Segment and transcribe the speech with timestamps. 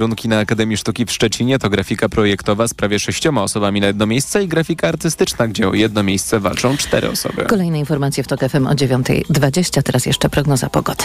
[0.00, 4.06] Kierunki na Akademii Sztuki w Szczecinie to grafika projektowa z prawie sześcioma osobami na jedno
[4.06, 7.44] miejsce i grafika artystyczna, gdzie o jedno miejsce walczą cztery osoby.
[7.44, 9.82] Kolejne informacje w TOK FM o 9.20.
[9.82, 11.04] Teraz jeszcze prognoza pogody.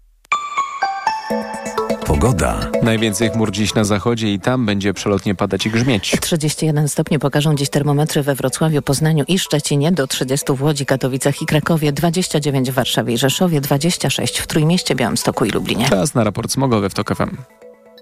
[2.11, 2.59] Pogoda.
[2.83, 6.17] Najwięcej chmur dziś na zachodzie i tam będzie przelotnie padać i grzmieć.
[6.21, 11.41] 31 stopni pokażą dziś termometry we Wrocławiu, Poznaniu i Szczecinie, do 30 w Łodzi, Katowicach
[11.41, 15.89] i Krakowie, 29 w Warszawie i Rzeszowie, 26 w Trójmieście, Białymstoku i Lublinie.
[15.89, 17.37] Czas na raport smogowy w TOK FM.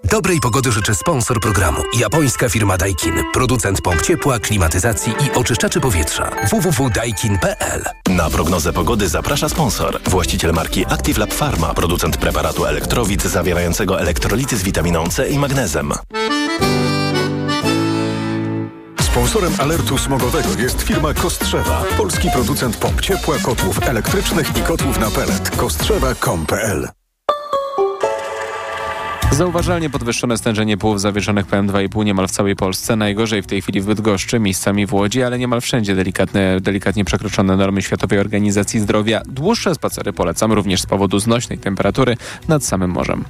[0.03, 1.81] Dobrej pogody życzę sponsor programu.
[1.99, 3.13] Japońska firma Daikin.
[3.33, 6.31] Producent pomp ciepła, klimatyzacji i oczyszczaczy powietrza.
[6.51, 9.99] www.daikin.pl Na prognozę pogody zaprasza sponsor.
[10.05, 11.73] Właściciel marki Active Lab Pharma.
[11.73, 15.93] Producent preparatu elektrowid zawierającego elektrolity z witaminą C i magnezem.
[19.01, 25.11] Sponsorem alertu smogowego jest firma Kostrzewa, polski producent pomp ciepła, kotłów elektrycznych i kotłów na
[25.11, 25.49] pelet.
[25.49, 26.98] Kostrzewa.com.pl
[29.31, 32.95] Zauważalnie podwyższone stężenie płów zawieszonych PM2,5 niemal w całej Polsce.
[32.95, 37.57] Najgorzej w tej chwili w Bydgoszczy, miejscami w Łodzi, ale niemal wszędzie delikatne, delikatnie przekroczone
[37.57, 39.21] normy Światowej Organizacji Zdrowia.
[39.25, 43.25] Dłuższe spacery polecam również z powodu znośnej temperatury nad samym morzem.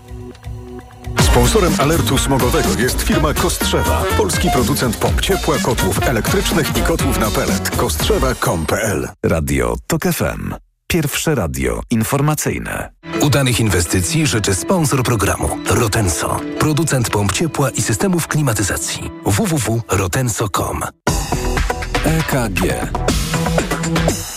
[1.20, 7.32] Sponsorem alertu smogowego jest firma Kostrzewa, polski producent pomp ciepła, kotłów elektrycznych i kotłów na
[7.32, 7.70] pelet.
[7.70, 10.69] Kostrzewa.com.pl Radio TOK FM.
[10.92, 12.90] Pierwsze radio informacyjne.
[13.22, 15.50] Udanych inwestycji życzy sponsor programu.
[15.70, 16.40] Rotenso.
[16.60, 19.12] Producent pomp ciepła i systemów klimatyzacji.
[19.26, 20.82] www.rotenso.com
[22.04, 22.62] EKG.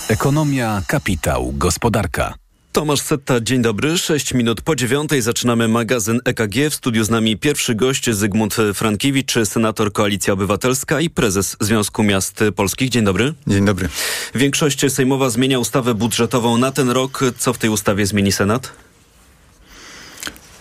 [0.09, 2.35] Ekonomia, kapitał, gospodarka.
[2.73, 3.99] Tomasz Setta, dzień dobry.
[3.99, 6.71] 6 minut po dziewiątej zaczynamy magazyn EKG.
[6.71, 12.45] W studiu z nami pierwszy gość Zygmunt Frankiewicz, senator Koalicja Obywatelska i prezes Związku Miast
[12.57, 12.91] Polskich.
[12.91, 13.35] Dzień dobry.
[13.47, 13.89] Dzień dobry.
[14.35, 17.21] Większość sejmowa zmienia ustawę budżetową na ten rok.
[17.39, 18.73] Co w tej ustawie zmieni Senat?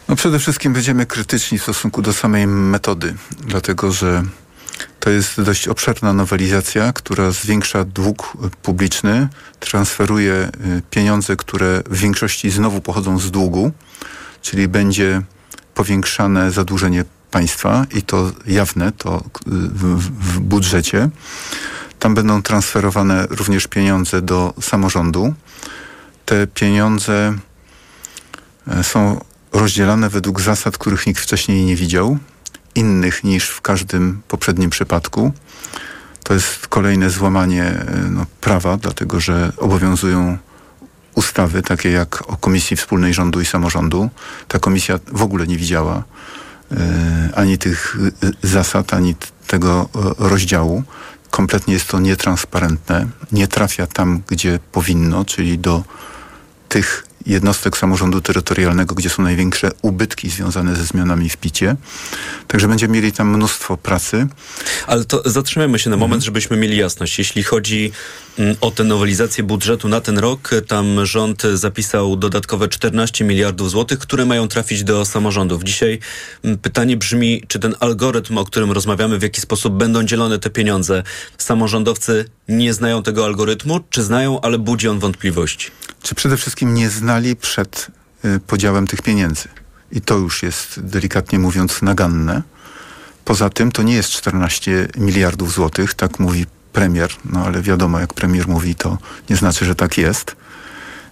[0.08, 3.16] No przede wszystkim będziemy krytyczni w stosunku do samej metody,
[3.48, 4.24] dlatego że
[5.00, 9.28] to jest dość obszerna nowelizacja, która zwiększa dług publiczny,
[9.60, 13.72] transferuje y, pieniądze, które w większości znowu pochodzą z długu,
[14.42, 15.22] czyli będzie
[15.74, 21.10] powiększane zadłużenie państwa i to jawne, to y, w, budżecie.
[22.00, 25.34] Tam będą transferowane również pieniądze do samorządu.
[26.26, 27.34] Te pieniądze
[28.68, 29.22] e, są
[29.52, 32.18] rozdzielane według zasad, których nikt wcześniej nie widział
[32.76, 35.32] innych niż w każdym poprzednim przypadku.
[36.24, 40.38] To jest kolejne złamanie no, prawa, dlatego że obowiązują
[41.16, 44.10] ustawy takie jak o Komisji Wspólnej Rządu i Samorządu.
[44.48, 46.04] Ta komisja w ogóle nie widziała
[46.72, 46.76] y,
[47.36, 49.16] ani tych y, zasad, ani
[49.48, 50.84] tego rozdziału.
[51.32, 53.08] Kompletnie jest to nietransparentne.
[53.32, 55.84] Nie trafia tam, gdzie powinno, czyli do
[56.70, 61.76] tych jednostek samorządu terytorialnego, gdzie są największe ubytki związane ze zmianami w picie.
[62.48, 64.28] Także będziemy mieli tam mnóstwo pracy.
[64.88, 66.26] Ale to zatrzymajmy się na moment, mhm.
[66.26, 67.20] żebyśmy mieli jasność.
[67.20, 67.92] Jeśli chodzi
[68.62, 74.26] o tę nowelizację budżetu na ten rok, tam rząd zapisał dodatkowe 14 miliardów złotych, które
[74.26, 75.64] mają trafić do samorządów.
[75.64, 76.00] Dzisiaj
[76.44, 80.50] mm, pytanie brzmi, czy ten algorytm, o którym rozmawiamy, w jaki sposób będą dzielone te
[80.50, 81.04] pieniądze?
[81.38, 85.72] Samorządowcy nie znają tego algorytmu, czy znają, ale budzi on wątpliwości?
[86.04, 87.88] Czy przede wszystkim nie znali przed
[88.26, 89.50] y, podziałem tych pieniędzy?
[89.92, 92.42] I to już jest, delikatnie mówiąc, naganne.
[93.26, 98.14] Poza tym to nie jest 14 miliardów złotych, tak mówi premier, no ale wiadomo, jak
[98.14, 98.98] premier mówi, to
[99.30, 100.36] nie znaczy, że tak jest.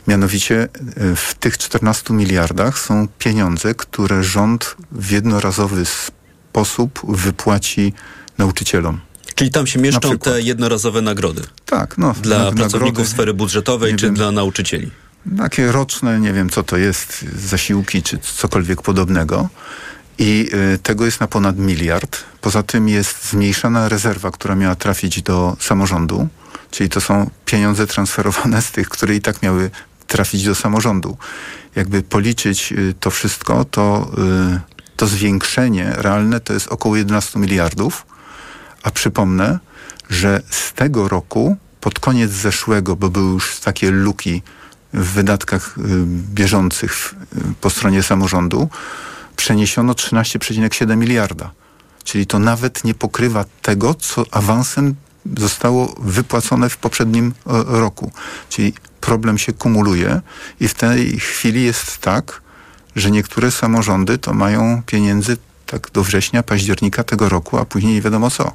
[0.07, 0.67] Mianowicie
[1.01, 7.93] y, w tych 14 miliardach są pieniądze, które rząd w jednorazowy sposób wypłaci
[8.37, 8.99] nauczycielom.
[9.35, 11.41] Czyli tam się mieszczą te jednorazowe nagrody?
[11.65, 11.97] Tak.
[11.97, 14.91] No, dla na, pracowników nagrody, sfery budżetowej czy wiem, dla nauczycieli?
[15.37, 19.49] Takie roczne, nie wiem co to jest, zasiłki czy cokolwiek podobnego.
[20.19, 22.23] I y, tego jest na ponad miliard.
[22.41, 26.27] Poza tym jest zmniejszana rezerwa, która miała trafić do samorządu,
[26.71, 29.71] czyli to są pieniądze transferowane z tych, które i tak miały
[30.07, 31.17] trafić do samorządu.
[31.75, 34.11] Jakby policzyć y, to wszystko, to,
[34.55, 34.59] y,
[34.95, 38.05] to zwiększenie realne to jest około 11 miliardów
[38.83, 39.59] a przypomnę,
[40.09, 44.41] że z tego roku, pod koniec zeszłego, bo były już takie luki
[44.93, 45.75] w wydatkach
[46.33, 47.15] bieżących
[47.61, 48.69] po stronie samorządu,
[49.39, 51.51] przeniesiono 13,7 miliarda.
[52.03, 54.95] Czyli to nawet nie pokrywa tego, co awansem
[55.37, 57.33] zostało wypłacone w poprzednim e,
[57.79, 58.11] roku.
[58.49, 60.21] Czyli problem się kumuluje
[60.59, 62.41] i w tej chwili jest tak,
[62.95, 68.01] że niektóre samorządy to mają pieniędzy tak do września, października tego roku, a później nie
[68.01, 68.51] wiadomo co.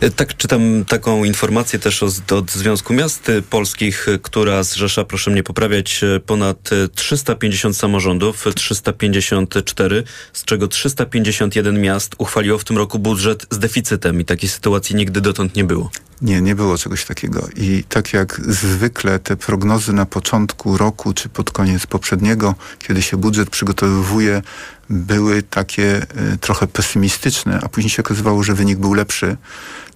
[0.00, 5.42] E, tak, czytam taką informację też od, od Związku Miast Polskich, która zrzesza, proszę mnie
[5.42, 13.58] poprawiać, ponad 350 samorządów, 354, z czego 351 miast uchwaliło w tym roku budżet z
[13.58, 15.90] deficytem i takiej sytuacji nigdy dotąd nie było.
[16.22, 17.48] Nie, nie było czegoś takiego.
[17.56, 23.16] I tak jak zwykle te prognozy na początku roku czy pod koniec poprzedniego, kiedy się
[23.16, 24.42] budżet przygotowywuje,
[24.90, 29.36] były takie y, trochę pesymistyczne, a później się okazywało, że wynik był lepszy.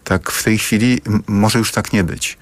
[0.04, 2.38] Tak w tej chwili może już tak nie być.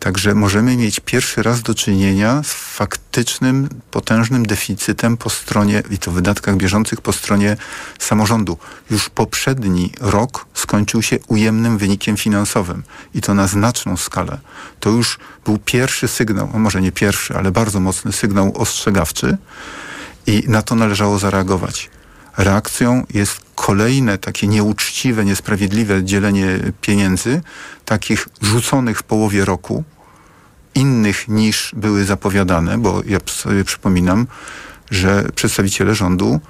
[0.00, 6.10] Także możemy mieć pierwszy raz do czynienia z faktycznym, potężnym deficytem po stronie, i to
[6.10, 7.56] wydatkach bieżących po stronie
[7.98, 8.58] samorządu.
[8.90, 12.82] Już poprzedni rok skończył się ujemnym wynikiem finansowym
[13.14, 14.38] i to na znaczną skalę.
[14.80, 19.36] To już był pierwszy sygnał, a może nie pierwszy, ale bardzo mocny sygnał ostrzegawczy
[20.26, 21.90] i na to należało zareagować.
[22.36, 27.40] Reakcją jest kolejne takie nieuczciwe, niesprawiedliwe dzielenie pieniędzy,
[27.84, 29.84] takich rzuconych w połowie roku,
[30.74, 34.26] innych niż były zapowiadane, bo ja sobie przypominam,
[34.90, 36.40] że przedstawiciele rządu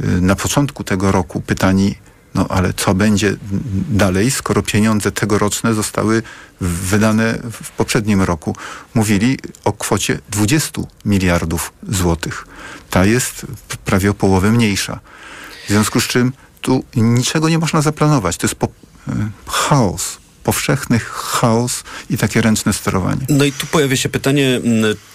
[0.00, 1.94] y, na początku tego roku pytani,
[2.34, 3.36] no ale co będzie
[3.90, 6.22] dalej, skoro pieniądze tegoroczne zostały
[6.60, 8.56] wydane w poprzednim roku,
[8.94, 12.46] mówili o kwocie 20 miliardów złotych.
[12.90, 13.46] Ta jest
[13.84, 15.00] prawie o połowę mniejsza.
[15.64, 18.36] W związku z czym tu niczego nie można zaplanować.
[18.36, 18.70] To jest po, y,
[19.46, 23.26] chaos, powszechny chaos i takie ręczne sterowanie.
[23.28, 24.60] No i tu pojawia się pytanie,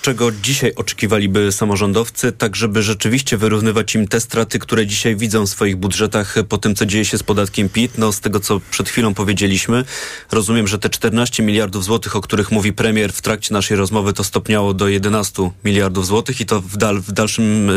[0.02, 5.50] czego dzisiaj oczekiwaliby samorządowcy, tak żeby rzeczywiście wyrównywać im te straty, które dzisiaj widzą w
[5.50, 7.98] swoich budżetach po tym, co dzieje się z podatkiem PIT.
[7.98, 9.86] No z tego, co przed chwilą powiedzieliśmy,
[10.32, 14.24] rozumiem, że te 14 miliardów złotych, o których mówi premier w trakcie naszej rozmowy, to
[14.24, 17.70] stopniało do 11 miliardów złotych i to w, dal, w dalszym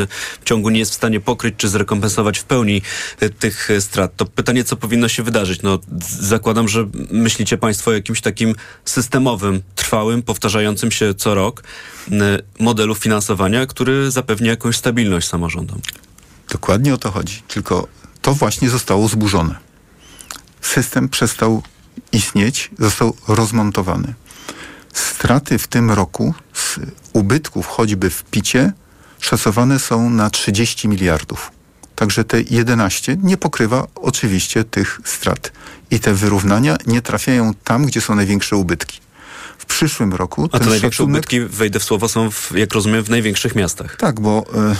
[0.44, 2.82] ciągu nie jest w stanie pokryć czy zrekompensować w pełni
[3.38, 4.16] tych strat.
[4.16, 5.62] To pytanie, co powinno się wydarzyć?
[5.62, 5.78] No
[6.20, 8.54] zakładam, że myśli myślicie Państwo o jakimś takim
[8.84, 11.62] systemowym, trwałym, powtarzającym się co rok
[12.58, 15.80] modelu finansowania, który zapewni jakąś stabilność samorządom?
[16.50, 17.42] Dokładnie o to chodzi.
[17.48, 17.88] Tylko
[18.22, 19.54] to właśnie zostało zburzone.
[20.60, 21.62] System przestał
[22.12, 24.14] istnieć, został rozmontowany.
[24.92, 26.78] Straty w tym roku z
[27.12, 28.72] ubytków choćby w picie
[29.20, 31.50] szacowane są na 30 miliardów.
[31.96, 35.52] Także te 11 nie pokrywa oczywiście tych strat.
[35.90, 39.00] I te wyrównania nie trafiają tam, gdzie są największe ubytki.
[39.58, 40.48] W przyszłym roku...
[40.52, 41.16] A te największe szacunek...
[41.16, 43.96] ubytki, wejdę w słowo, są, w, jak rozumiem, w największych miastach.
[43.96, 44.76] Tak, bo y,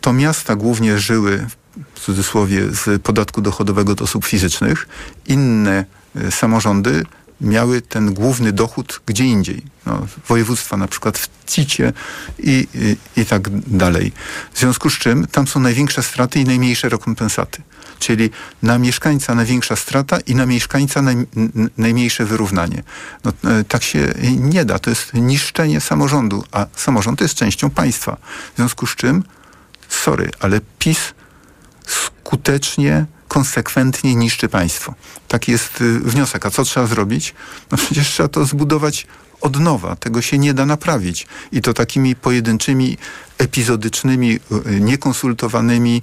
[0.00, 1.46] to miasta głównie żyły,
[1.94, 4.88] w cudzysłowie, z podatku dochodowego od osób fizycznych.
[5.26, 5.84] Inne
[6.16, 7.04] y, samorządy
[7.40, 9.62] miały ten główny dochód gdzie indziej.
[9.86, 11.92] No, województwa na przykład w CIT-ie
[12.38, 14.12] i, i, i tak dalej.
[14.52, 17.62] W związku z czym tam są największe straty i najmniejsze rekompensaty.
[17.98, 18.30] Czyli
[18.62, 21.16] na mieszkańca największa strata i na mieszkańca naj,
[21.78, 22.82] najmniejsze wyrównanie.
[23.24, 24.78] No, e, tak się nie da.
[24.78, 28.16] To jest niszczenie samorządu, a samorząd jest częścią państwa.
[28.52, 29.24] W związku z czym,
[29.88, 30.98] sorry, ale PiS
[31.86, 33.06] skutecznie
[33.36, 34.94] konsekwentnie niszczy państwo.
[35.28, 36.46] Taki jest y, wniosek.
[36.46, 37.34] A co trzeba zrobić?
[37.70, 39.06] No przecież trzeba to zbudować
[39.40, 39.96] od nowa.
[39.96, 41.26] Tego się nie da naprawić.
[41.52, 42.98] I to takimi pojedynczymi,
[43.38, 46.02] epizodycznymi, y, niekonsultowanymi,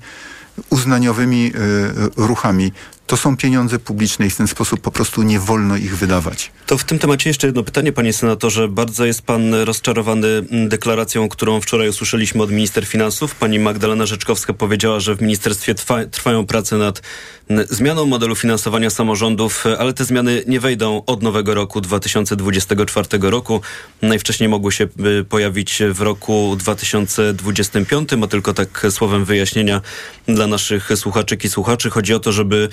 [0.70, 2.72] uznaniowymi y, ruchami
[3.08, 6.52] to są pieniądze publiczne i w ten sposób po prostu nie wolno ich wydawać.
[6.66, 8.68] To w tym temacie jeszcze jedno pytanie, panie senatorze.
[8.68, 13.36] Bardzo jest pan rozczarowany mm, deklaracją, którą wczoraj usłyszeliśmy od minister finansów.
[13.36, 17.02] Pani Magdalena Rzeczkowska powiedziała, że w ministerstwie trwa, trwają prace nad
[17.50, 23.62] mm, zmianą modelu finansowania samorządów, ale te zmiany nie wejdą od nowego roku 2024 roku.
[24.02, 24.88] Najwcześniej mogły się
[25.20, 29.82] y, pojawić w roku 2025, a tylko tak słowem wyjaśnienia
[30.28, 31.90] dla naszych słuchaczek i słuchaczy.
[31.90, 32.70] Chodzi o to, żeby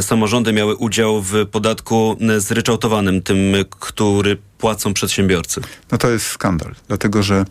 [0.00, 5.60] samorządy miały udział w podatku zryczałtowanym, tym, który płacą przedsiębiorcy?
[5.92, 7.44] No to jest skandal, dlatego że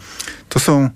[0.49, 0.89] to są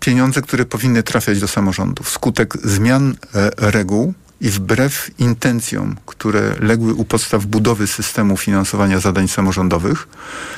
[0.00, 2.10] pieniądze, które powinny trafiać do samorządów.
[2.10, 9.28] Skutek zmian e, reguł i wbrew intencjom, które legły u podstaw budowy systemu finansowania zadań
[9.28, 10.08] samorządowych,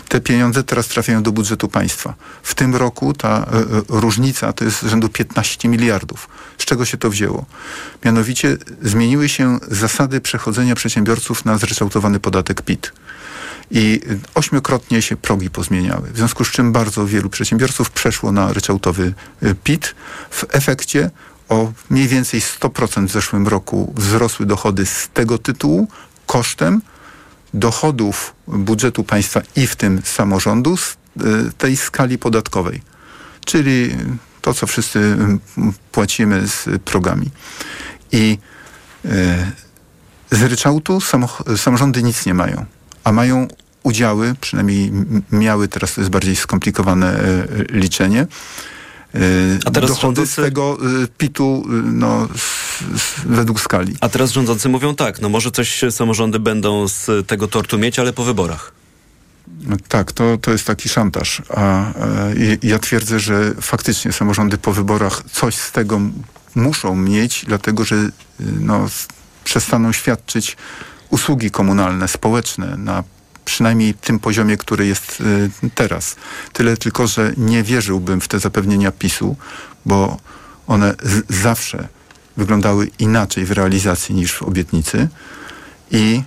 [0.08, 2.14] te pieniądze teraz trafiają do budżetu państwa.
[2.42, 6.28] W tym roku ta e, e różnica to jest rzędu 15 miliardów.
[6.58, 7.46] Z czego się to wzięło?
[8.04, 12.92] Mianowicie zmieniły się zasady przechodzenia przedsiębiorców na zryczałtowany podatek PIT
[13.70, 14.00] i
[14.34, 16.10] ośmiokrotnie się progi pozmieniały.
[16.10, 19.94] W związku z czym bardzo wielu przedsiębiorców przeszło na ryczałtowy e, PIT.
[20.30, 21.10] W efekcie
[21.50, 25.88] o mniej więcej 100% w zeszłym roku wzrosły dochody z tego tytułu
[26.26, 26.83] kosztem
[27.54, 30.97] dochodów budżetu państwa i w tym samorządu z y,
[31.59, 32.83] tej skali podatkowej,
[33.45, 33.97] czyli
[34.42, 35.40] to, co wszyscy mm,
[35.92, 37.30] płacimy z progami.
[38.12, 38.38] I
[39.04, 39.09] y,
[40.30, 40.99] z ryczałtu
[41.57, 42.64] samorządy nic nie mają,
[43.04, 43.49] a mają
[43.83, 44.92] udziały, przynajmniej
[45.33, 48.26] miały, teraz to jest bardziej skomplikowane y, liczenie,
[49.64, 52.29] A teraz dochody rządzący- z tego y, PIT-u y, no,
[53.26, 53.97] według skali.
[54.00, 58.12] A teraz rządzący mówią tak, no może coś samorządy będą z tego tortu mieć, ale
[58.12, 58.73] po wyborach.
[59.62, 61.43] No tak, to, to jest taki szantaż.
[61.49, 61.93] A e,
[62.62, 66.00] ja twierdzę, że faktycznie samorządy po wyborach coś z tego
[66.55, 68.88] muszą mieć, dlatego że y, no,
[69.45, 70.57] przestaną świadczyć
[71.11, 73.05] usługi komunalne, społeczne na
[73.50, 76.16] przynajmniej tym poziomie, który jest y, teraz.
[76.52, 79.37] Tyle tylko, że nie wierzyłbym w te zapewnienia PiSu,
[79.87, 80.16] bo
[80.66, 80.95] one
[81.28, 81.88] zawsze
[82.37, 85.09] wyglądały inaczej w realizacji niż w obietnicy.
[85.90, 86.23] I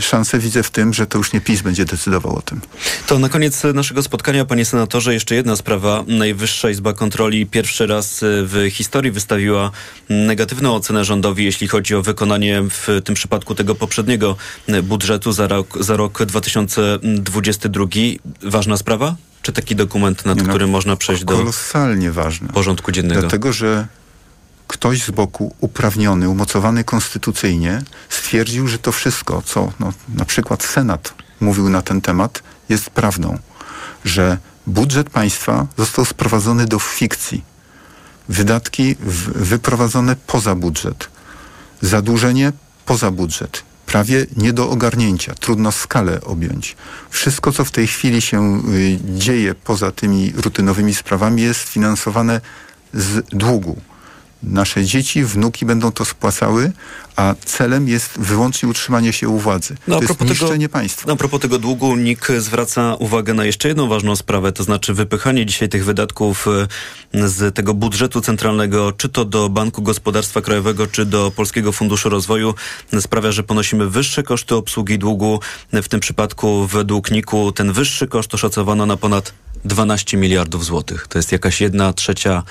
[0.00, 2.60] szansę widzę w tym, że to już nie PiS będzie decydował o tym.
[3.06, 6.04] To na koniec naszego spotkania, panie senatorze, jeszcze jedna sprawa.
[6.06, 9.70] Najwyższa Izba Kontroli pierwszy raz w historii wystawiła
[10.08, 14.36] negatywną ocenę rządowi, jeśli chodzi o wykonanie w tym przypadku tego poprzedniego
[14.82, 17.86] budżetu za rok, za rok 2022.
[18.42, 19.16] Ważna sprawa?
[19.42, 21.44] Czy taki dokument, nad Nie no, którym można przejść do
[22.12, 22.48] ważne.
[22.48, 23.20] porządku dziennego?
[23.20, 23.86] Dlatego, że
[24.74, 31.14] ktoś z boku uprawniony, umocowany konstytucyjnie stwierdził, że to wszystko, co no, na przykład Senat
[31.40, 33.38] mówił na ten temat, jest prawdą.
[34.04, 37.44] Że budżet państwa został sprowadzony do fikcji.
[38.28, 38.96] Wydatki
[39.34, 41.08] wyprowadzone poza budżet.
[41.80, 42.52] Zadłużenie
[42.86, 43.62] poza budżet.
[43.86, 45.34] Prawie nie do ogarnięcia.
[45.34, 46.76] Trudno skalę objąć.
[47.10, 52.40] Wszystko, co w tej chwili się y, dzieje poza tymi rutynowymi sprawami, jest finansowane
[52.94, 53.76] z długu.
[54.44, 56.72] Nasze dzieci, wnuki będą to spłacały,
[57.16, 59.76] a celem jest wyłącznie utrzymanie się u władzy.
[59.88, 61.04] No, to jest propos tego- niszczenie państwa.
[61.06, 64.94] No, a propos tego długu, NIK zwraca uwagę na jeszcze jedną ważną sprawę, to znaczy
[64.94, 66.46] wypychanie dzisiaj tych wydatków
[67.14, 72.08] e, z tego budżetu centralnego, czy to do Banku Gospodarstwa Krajowego, czy do Polskiego Funduszu
[72.08, 72.54] Rozwoju,
[73.00, 75.40] sprawia, że ponosimy wyższe koszty obsługi długu.
[75.72, 79.32] W tym przypadku według NIK-u ten wyższy koszt oszacowano na ponad
[79.64, 81.06] 12 miliardów złotych.
[81.08, 82.42] To jest jakaś jedna trzecia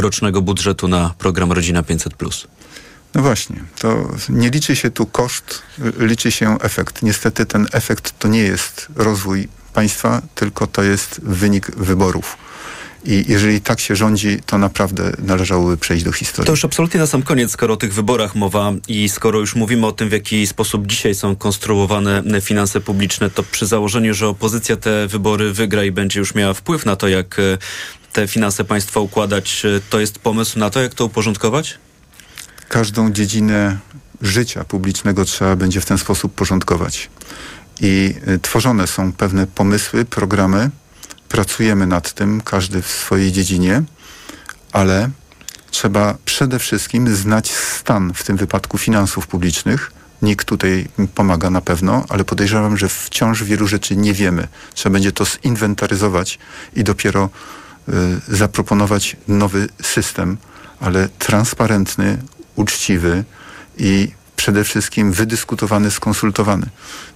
[0.00, 2.46] rocznego budżetu na program Rodzina 500+.
[3.14, 5.62] No właśnie, to nie liczy się tu koszt,
[5.98, 7.02] liczy się efekt.
[7.02, 12.36] Niestety ten efekt to nie jest rozwój państwa, tylko to jest wynik wyborów.
[13.04, 16.46] I jeżeli tak się rządzi, to naprawdę należałoby przejść do historii.
[16.46, 19.86] To już absolutnie na sam koniec, skoro o tych wyborach mowa i skoro już mówimy
[19.86, 24.76] o tym, w jaki sposób dzisiaj są konstruowane finanse publiczne, to przy założeniu, że opozycja
[24.76, 27.58] te wybory wygra i będzie już miała wpływ na to, jak e,
[28.12, 31.78] te finanse państwa układać, e, to jest pomysł na to, jak to uporządkować?
[32.68, 33.78] Każdą dziedzinę
[34.22, 37.10] życia publicznego trzeba będzie w ten sposób porządkować.
[37.80, 40.70] I y, tworzone są pewne pomysły, programy.
[41.28, 43.82] Pracujemy nad tym, każdy w swojej dziedzinie,
[44.72, 45.10] ale
[45.70, 49.92] trzeba przede wszystkim znać stan, w tym wypadku finansów publicznych.
[50.22, 54.48] Nikt tutaj pomaga na pewno, ale podejrzewam, że wciąż wielu rzeczy nie wiemy.
[54.74, 56.38] Trzeba będzie to zinwentaryzować
[56.74, 57.30] i dopiero
[57.88, 57.92] y,
[58.28, 60.36] zaproponować nowy system,
[60.80, 62.18] ale transparentny,
[62.56, 63.24] uczciwy
[63.78, 66.66] i przede wszystkim wydyskutowany, skonsultowany.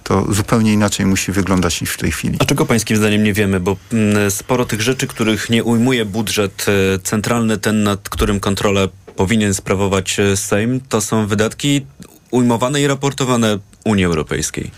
[0.03, 2.37] To zupełnie inaczej musi wyglądać niż w tej chwili.
[2.39, 3.59] A czego pańskim zdaniem nie wiemy?
[3.59, 8.87] Bo mm, sporo tych rzeczy, których nie ujmuje budżet e, centralny, ten nad którym kontrolę
[9.15, 11.85] powinien sprawować e, Sejm, to są wydatki
[12.31, 14.71] ujmowane i raportowane Unii Europejskiej.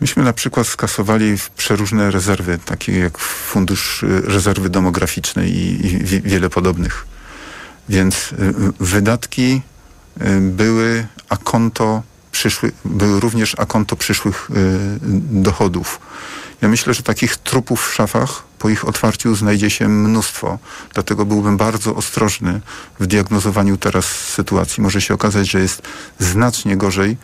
[0.00, 5.98] Myśmy na przykład skasowali w przeróżne rezerwy, takie jak Fundusz y, Rezerwy Demograficznej i, i
[5.98, 7.06] wi- wiele podobnych.
[7.88, 8.30] Więc
[8.80, 9.62] wydatki
[10.40, 12.02] były a konto
[12.32, 14.54] przyszły, były również a konto przyszłych y,
[15.42, 16.00] dochodów.
[16.62, 20.58] Ja myślę, że takich trupów w szafach po ich otwarciu znajdzie się mnóstwo.
[20.94, 22.60] Dlatego byłbym bardzo ostrożny
[23.00, 24.82] w diagnozowaniu teraz sytuacji.
[24.82, 25.82] Może się okazać, że jest
[26.18, 27.16] znacznie gorzej.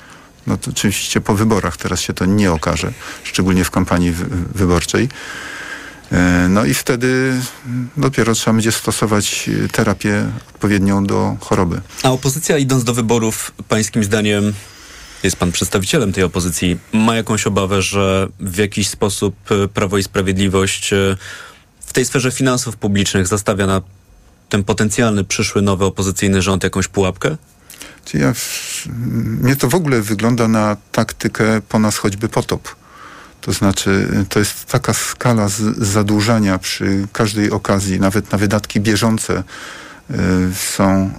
[0.46, 2.92] No to oczywiście po wyborach teraz się to nie okaże,
[3.24, 5.08] szczególnie w kampanii wy- wyborczej.
[6.12, 7.40] E, No i wtedy
[7.96, 11.80] dopiero trzeba będzie stosować e, terapię odpowiednią do choroby.
[12.02, 14.52] A opozycja idąc do wyborów, pańskim zdaniem,
[15.22, 20.02] jest pan przedstawicielem tej opozycji, ma jakąś obawę, że w jakiś sposób e, Prawo i
[20.02, 20.90] Sprawiedliwość
[21.86, 23.82] w tej sferze finansów publicznych zastawia na
[24.48, 27.36] ten potencjalny przyszły nowy opozycyjny rząd jakąś pułapkę?
[28.14, 28.32] Ja,
[29.42, 32.79] mnie to w ogóle wygląda na taktykę po nas choćby potop.
[33.40, 39.42] To znaczy, to jest taka skala zadłużania przy każdej okazji, nawet na wydatki bieżące
[40.10, 40.14] y,
[40.54, 41.10] są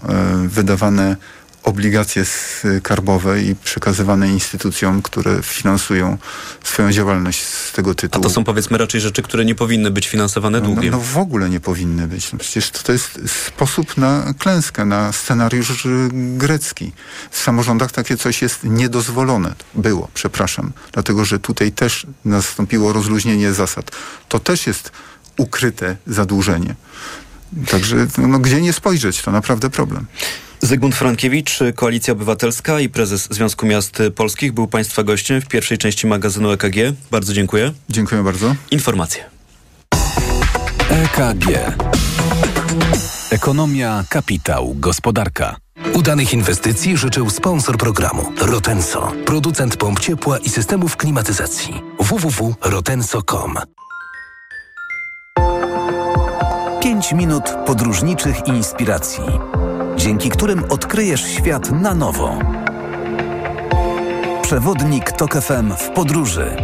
[0.45, 1.15] y, wydawane
[1.63, 6.17] obligacje skarbowe i przekazywane instytucjom, które finansują
[6.63, 8.23] swoją działalność z tego A tytułu.
[8.23, 10.91] to są powiedzmy raczej rzeczy, które nie powinny być finansowane No, długiem.
[10.91, 12.33] no w ogóle nie powinny być.
[12.33, 16.91] No przecież to, to jest sposób na klęskę, na scenariusz grecki.
[17.31, 19.55] W samorządach takie coś jest niedozwolone.
[19.73, 20.71] Było, przepraszam.
[20.93, 23.91] Dlatego, że tutaj też nastąpiło rozluźnienie zasad.
[24.29, 24.91] To też jest
[25.37, 26.75] ukryte zadłużenie.
[27.71, 30.05] Także no, gdzie nie spojrzeć, to naprawdę problem.
[30.61, 36.07] Zygmunt Frankiewicz, Koalicja Obywatelska i prezes Związku Miast Polskich był Państwa gościem w pierwszej części
[36.07, 36.75] magazynu EKG.
[37.11, 37.73] Bardzo dziękuję.
[37.89, 38.55] Dziękuję bardzo.
[38.71, 39.23] Informacje.
[40.89, 41.75] EKG.
[43.29, 45.55] Ekonomia, kapitał, gospodarka.
[45.93, 51.73] Udanych inwestycji życzył sponsor programu Rotenso, producent pomp ciepła i systemów klimatyzacji.
[51.99, 53.57] www.rotenso.com
[56.81, 59.23] 5 minut podróżniczych inspiracji,
[59.97, 62.39] dzięki którym odkryjesz świat na nowo.
[64.41, 66.55] Przewodnik TOK FM w podróży.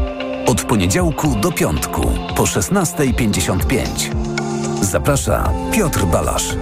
[0.46, 2.01] Od poniedziałku do piątku
[2.36, 3.86] po 16.55.
[4.81, 6.55] Zaprasza Piotr Balasz.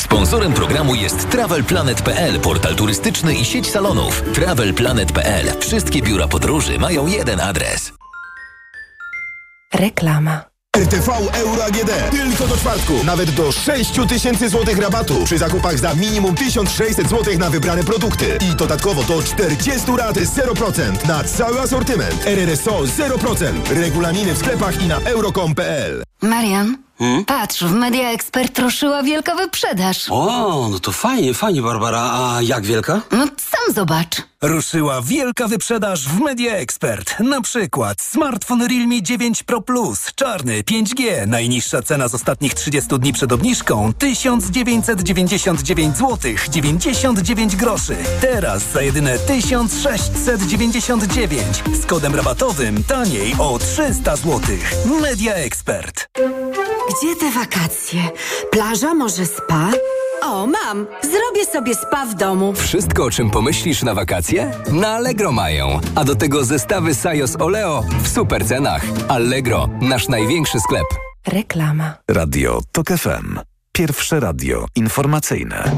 [0.00, 4.22] Sponsorem programu jest TravelPlanet.pl, portal turystyczny i sieć salonów.
[4.34, 5.60] TravelPlanet.pl.
[5.60, 7.92] Wszystkie biura podróży mają jeden adres.
[9.74, 10.51] Reklama.
[10.76, 12.10] RTV Euro AGD.
[12.10, 13.04] Tylko do czwartku.
[13.04, 18.38] Nawet do 6 tysięcy złotych rabatu przy zakupach za minimum 1600 złotych na wybrane produkty.
[18.52, 22.26] I dodatkowo do 40 rat 0% na cały asortyment.
[22.26, 23.52] RRSO 0%.
[23.70, 26.02] Regulaminy w sklepach i na euro.com.pl.
[26.22, 26.76] Marian,
[27.26, 30.06] patrz, w Media Expert ruszyła wielka wyprzedaż.
[30.10, 32.10] O, no to fajnie, fajnie, Barbara.
[32.12, 33.00] A jak wielka?
[33.10, 34.16] No sam zobacz.
[34.42, 37.20] Ruszyła wielka wyprzedaż w Media Expert.
[37.20, 41.26] Na przykład smartfon Realme 9 Pro Plus, czarny 5G.
[41.26, 47.96] Najniższa cena z ostatnich 30 dni przed obniżką 1999 zł 99 groszy.
[48.20, 54.40] Teraz za jedyne 1699 z kodem rabatowym taniej o 300 zł.
[55.00, 56.08] Media Expert.
[56.88, 58.02] Gdzie te wakacje?
[58.50, 59.70] Plaża, może spa?
[60.22, 60.86] O, mam!
[61.02, 62.52] Zrobię sobie spa w domu.
[62.52, 64.50] Wszystko, o czym pomyślisz na wakacje?
[64.72, 65.80] Na Allegro mają.
[65.94, 68.82] A do tego zestawy Sajos Oleo w super cenach.
[69.08, 70.86] Allegro, nasz największy sklep.
[71.26, 71.94] Reklama.
[72.10, 73.38] Radio TOK FM.
[73.72, 75.72] Pierwsze radio informacyjne.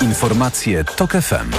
[0.00, 1.50] Informacje TOK FM.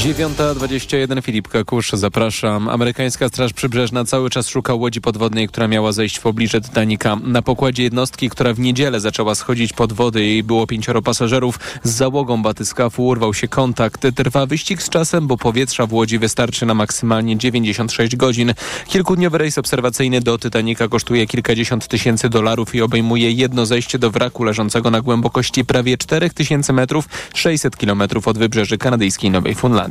[0.00, 2.68] 9.21 Filip Kakusz, zapraszam.
[2.68, 7.16] Amerykańska Straż Przybrzeżna cały czas szuka łodzi podwodnej, która miała zejść w pobliże Titanica.
[7.16, 11.90] Na pokładzie jednostki, która w niedzielę zaczęła schodzić pod wody i było pięcioro pasażerów, z
[11.90, 14.06] załogą batyskafu urwał się kontakt.
[14.16, 18.54] Trwa wyścig z czasem, bo powietrza w łodzi wystarczy na maksymalnie 96 godzin.
[18.88, 24.44] Kilkudniowy rejs obserwacyjny do Titanica kosztuje kilkadziesiąt tysięcy dolarów i obejmuje jedno zejście do wraku
[24.44, 29.89] leżącego na głębokości prawie 4000 metrów, 600 kilometrów od wybrzeży kanadyjskiej Nowej Fundlandii.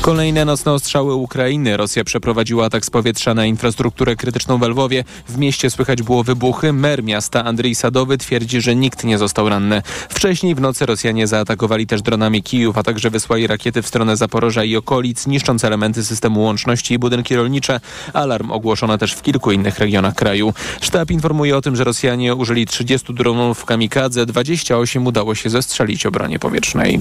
[0.00, 1.76] Kolejne nocne ostrzały Ukrainy.
[1.76, 5.04] Rosja przeprowadziła atak z powietrza na infrastrukturę krytyczną w Lwowie.
[5.28, 6.72] W mieście słychać było wybuchy.
[6.72, 9.82] Mer miasta Andrzej Sadowy twierdzi, że nikt nie został ranny.
[10.08, 14.64] Wcześniej w nocy Rosjanie zaatakowali też dronami Kijów, a także wysłali rakiety w stronę Zaporoża
[14.64, 17.80] i okolic, niszcząc elementy systemu łączności i budynki rolnicze.
[18.12, 20.54] Alarm ogłoszono też w kilku innych regionach kraju.
[20.80, 26.38] Sztab informuje o tym, że Rosjanie użyli 30 dronów kamikadze, 28 udało się zestrzelić obronie
[26.38, 27.00] powietrznej.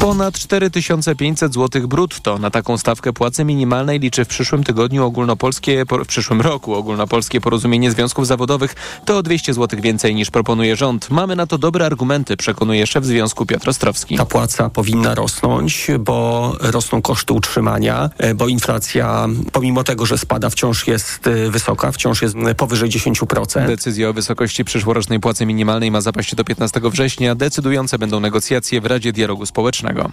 [0.00, 2.38] Ponad 4500 zł brutto.
[2.38, 7.90] Na taką stawkę płacy minimalnej liczy w przyszłym tygodniu ogólnopolskie, w przyszłym roku ogólnopolskie porozumienie
[7.90, 8.74] związków zawodowych.
[9.04, 11.10] To o 200 zł więcej niż proponuje rząd.
[11.10, 14.16] Mamy na to dobre argumenty, przekonuje szef związku Piotr Ostrowski.
[14.16, 20.50] Ta płaca powinna rosnąć, bo rosną koszty utrzymania, e, bo inflacja, pomimo tego, że spada,
[20.50, 23.66] wciąż jest e, wysoka, wciąż jest powyżej 10%.
[23.66, 27.34] Decyzja o wysokości przyszłorocznej płacy minimalnej ma zapaść do 15 września.
[27.34, 30.10] Decydujące będą negocjacje w Radzie Dialogu Społecznego.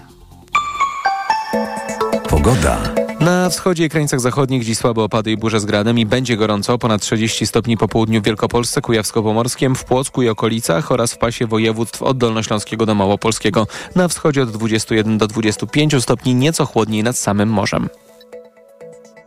[2.29, 2.77] Pogoda.
[3.19, 6.77] Na wschodzie i krańcach zachodnich dziś słabe opady i burze z gradem i będzie gorąco,
[6.77, 11.47] ponad 30 stopni po południu w Wielkopolsce, Kujawsko-Pomorskiem, w Płocku i okolicach oraz w pasie
[11.47, 13.67] województw od Dolnośląskiego do Małopolskiego.
[13.95, 17.89] Na wschodzie od 21 do 25 stopni, nieco chłodniej nad samym morzem.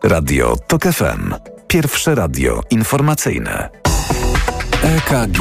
[0.03, 1.35] Radio TOK FM.
[1.69, 3.69] Pierwsze radio informacyjne.
[4.83, 5.39] EKG.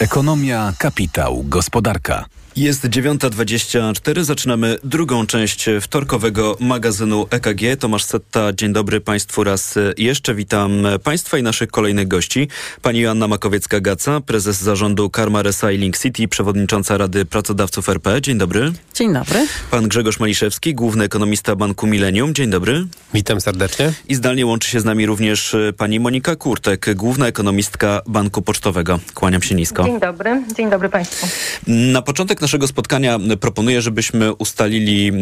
[0.00, 2.24] Ekonomia, kapitał, gospodarka.
[2.56, 7.60] Jest 9.24, zaczynamy drugą część wtorkowego magazynu EKG.
[7.78, 10.34] Tomasz Setta, dzień dobry Państwu raz jeszcze.
[10.34, 12.48] Witam Państwa i naszych kolejnych gości.
[12.82, 18.22] Pani Joanna Makowiecka-Gaca, prezes zarządu Karma Recycling City, przewodnicząca Rady Pracodawców RP.
[18.22, 18.72] Dzień dobry.
[18.94, 19.46] Dzień dobry.
[19.70, 22.34] Pan Grzegorz Maliszewski, główny ekonomista Banku Millennium.
[22.34, 22.86] Dzień dobry.
[23.14, 23.92] Witam serdecznie.
[24.08, 28.98] I zdalnie łączy się z nami również pani Monika Kurtek, główna ekonomistka Banku Pocztowego.
[29.14, 29.84] Kłaniam się nisko.
[29.84, 30.42] Dzień dobry.
[30.56, 31.26] Dzień dobry Państwu.
[31.66, 35.12] Na początek naszego spotkania proponuję, żebyśmy ustalili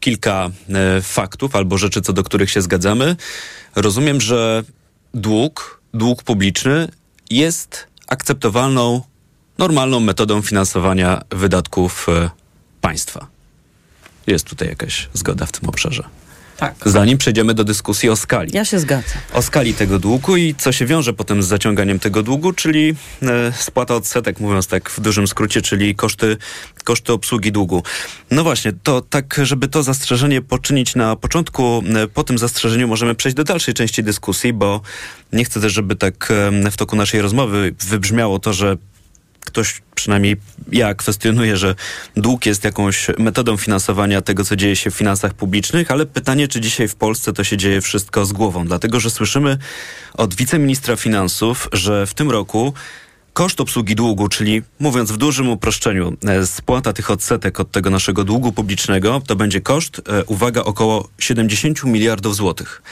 [0.00, 0.50] kilka
[1.02, 3.16] faktów albo rzeczy, co do których się zgadzamy.
[3.76, 4.64] Rozumiem, że
[5.14, 6.88] dług, dług publiczny
[7.30, 9.02] jest akceptowalną,
[9.58, 12.06] normalną metodą finansowania wydatków
[12.80, 13.26] państwa.
[14.26, 16.04] Jest tutaj jakaś zgoda w tym obszarze.
[16.56, 16.74] Tak.
[16.86, 18.50] Zanim przejdziemy do dyskusji o skali.
[18.54, 19.18] Ja się zgadzam.
[19.32, 23.52] O skali tego długu i co się wiąże potem z zaciąganiem tego długu, czyli e,
[23.52, 26.36] spłata odsetek, mówiąc tak w dużym skrócie, czyli koszty,
[26.84, 27.82] koszty obsługi długu.
[28.30, 33.14] No właśnie, to tak, żeby to zastrzeżenie poczynić na początku, e, po tym zastrzeżeniu możemy
[33.14, 34.80] przejść do dalszej części dyskusji, bo
[35.32, 36.32] nie chcę też, żeby tak
[36.64, 38.76] e, w toku naszej rozmowy wybrzmiało to, że
[39.46, 40.36] ktoś, przynajmniej
[40.72, 41.74] ja kwestionuję, że
[42.16, 46.60] dług jest jakąś metodą finansowania tego, co dzieje się w finansach publicznych, ale pytanie, czy
[46.60, 49.58] dzisiaj w Polsce to się dzieje wszystko z głową, dlatego że słyszymy
[50.14, 52.72] od wiceministra finansów, że w tym roku
[53.32, 58.52] koszt obsługi długu, czyli mówiąc w dużym uproszczeniu, spłata tych odsetek od tego naszego długu
[58.52, 62.82] publicznego, to będzie koszt, uwaga, około 70 miliardów złotych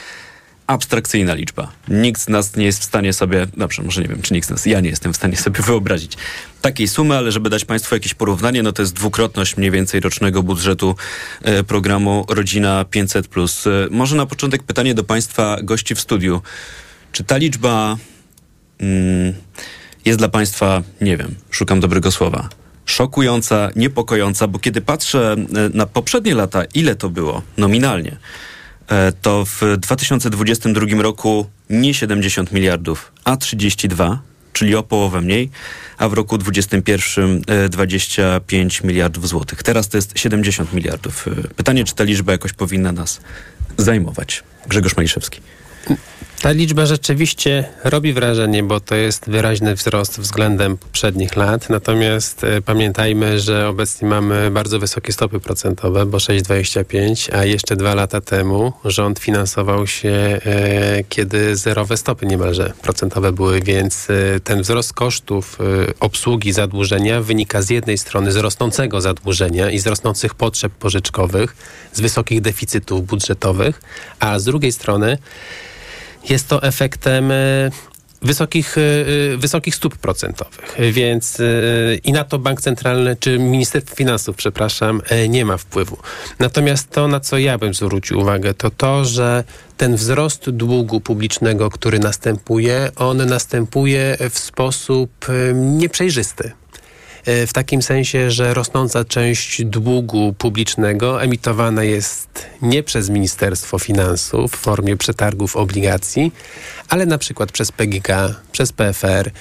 [0.67, 1.71] abstrakcyjna liczba.
[1.87, 4.51] Nikt z nas nie jest w stanie sobie, dobrze, może nie wiem, czy nikt z
[4.51, 6.17] nas, ja nie jestem w stanie sobie wyobrazić
[6.61, 10.43] takiej sumy, ale żeby dać Państwu jakieś porównanie, no to jest dwukrotność mniej więcej rocznego
[10.43, 10.95] budżetu
[11.41, 13.69] e, programu Rodzina 500+.
[13.69, 16.41] E, może na początek pytanie do Państwa gości w studiu.
[17.11, 17.97] Czy ta liczba
[18.79, 19.33] mm,
[20.05, 22.49] jest dla Państwa, nie wiem, szukam dobrego słowa,
[22.85, 28.17] szokująca, niepokojąca, bo kiedy patrzę e, na poprzednie lata, ile to było nominalnie,
[29.21, 34.21] to w 2022 roku nie 70 miliardów, a 32,
[34.53, 35.49] czyli o połowę mniej,
[35.97, 39.63] a w roku 2021 25 miliardów złotych.
[39.63, 41.25] Teraz to jest 70 miliardów.
[41.55, 43.21] Pytanie, czy ta liczba jakoś powinna nas
[43.77, 44.43] zajmować?
[44.67, 45.41] Grzegorz Maliszewski.
[46.45, 51.69] Ta liczba rzeczywiście robi wrażenie, bo to jest wyraźny wzrost względem poprzednich lat.
[51.69, 57.95] Natomiast e, pamiętajmy, że obecnie mamy bardzo wysokie stopy procentowe, bo 6,25, a jeszcze dwa
[57.95, 64.61] lata temu rząd finansował się, e, kiedy zerowe stopy niemalże procentowe były, więc e, ten
[64.61, 65.59] wzrost kosztów
[65.99, 71.55] obsługi zadłużenia wynika z jednej strony z rosnącego zadłużenia i z rosnących potrzeb pożyczkowych,
[71.93, 73.81] z wysokich deficytów budżetowych,
[74.19, 75.17] a z drugiej strony
[76.29, 77.35] jest to efektem e,
[78.21, 78.81] wysokich, e,
[79.37, 80.75] wysokich stóp procentowych.
[80.91, 81.43] Więc e,
[82.03, 85.97] i na to bank centralny, czy Ministerstwo Finansów, przepraszam, nie ma wpływu.
[86.39, 89.43] Natomiast to, na co ja bym zwrócił uwagę, to to, że
[89.77, 96.51] ten wzrost długu publicznego, który następuje, on następuje w sposób nieprzejrzysty
[97.25, 104.55] w takim sensie, że rosnąca część długu publicznego emitowana jest nie przez Ministerstwo Finansów w
[104.55, 106.31] formie przetargów obligacji,
[106.89, 109.31] ale na przykład przez PGK, przez PFR.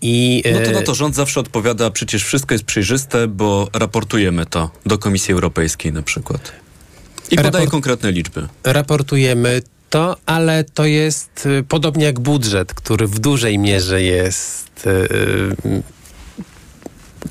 [0.00, 4.70] I, no to na to rząd zawsze odpowiada, przecież wszystko jest przejrzyste, bo raportujemy to
[4.86, 6.52] do Komisji Europejskiej na przykład.
[7.30, 8.48] I podaje Raport konkretne liczby.
[8.64, 14.88] Raportujemy to, ale to jest podobnie jak budżet, który w dużej mierze jest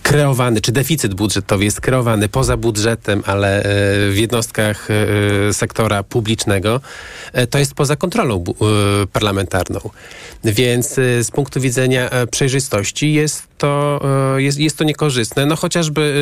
[0.03, 3.63] kreowany, czy deficyt budżetowy jest kreowany poza budżetem, ale e,
[4.11, 6.81] w jednostkach e, sektora publicznego,
[7.33, 8.43] e, to jest poza kontrolą
[9.13, 9.79] parlamentarną.
[10.43, 14.01] Więc z punktu widzenia przejrzystości jest to,
[14.37, 15.45] jest, jest to niekorzystne.
[15.45, 16.13] No chociażby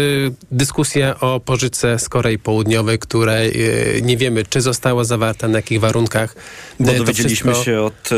[0.52, 3.54] dyskusja o pożyczce z Korei Południowej, której
[4.02, 6.36] nie wiemy, czy została zawarta, na jakich warunkach.
[6.80, 7.72] Bo dowiedzieliśmy wszystko...
[7.72, 8.10] się od,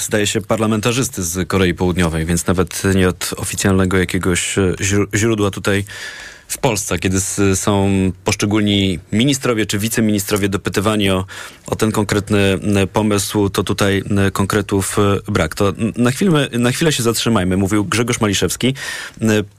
[0.00, 5.03] zdaje się, parlamentarzysty z Korei Południowej, więc nawet nie od oficjalnego jakiegoś źródła
[5.50, 5.84] tutaj
[6.48, 7.20] w Polsce, kiedy
[7.54, 7.90] są
[8.24, 11.24] poszczególni ministrowie czy wiceministrowie dopytywani o,
[11.66, 12.58] o ten konkretny
[12.92, 15.54] pomysł, to tutaj konkretów e, brak.
[15.54, 18.74] To na chwilę, na chwilę się zatrzymajmy, mówił Grzegorz Maliszewski.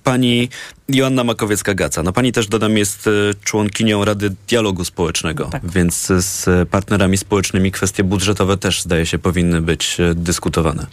[0.03, 0.49] Pani
[0.89, 2.03] Joanna Makowiecka-Gaca.
[2.03, 3.11] No pani też, dodam, jest e,
[3.43, 5.71] członkinią Rady Dialogu Społecznego, tak.
[5.71, 10.87] więc z partnerami społecznymi kwestie budżetowe też, zdaje się, powinny być e, dyskutowane.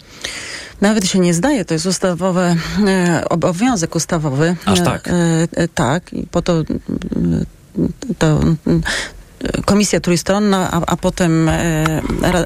[0.81, 2.55] Nawet się nie zdaje, to jest ustawowy
[2.87, 4.55] e, obowiązek ustawowy.
[4.65, 5.07] Aż tak?
[5.07, 5.11] E,
[5.51, 6.63] e, tak, i po to,
[8.17, 8.39] to
[9.65, 11.49] komisja trójstronna, a, a potem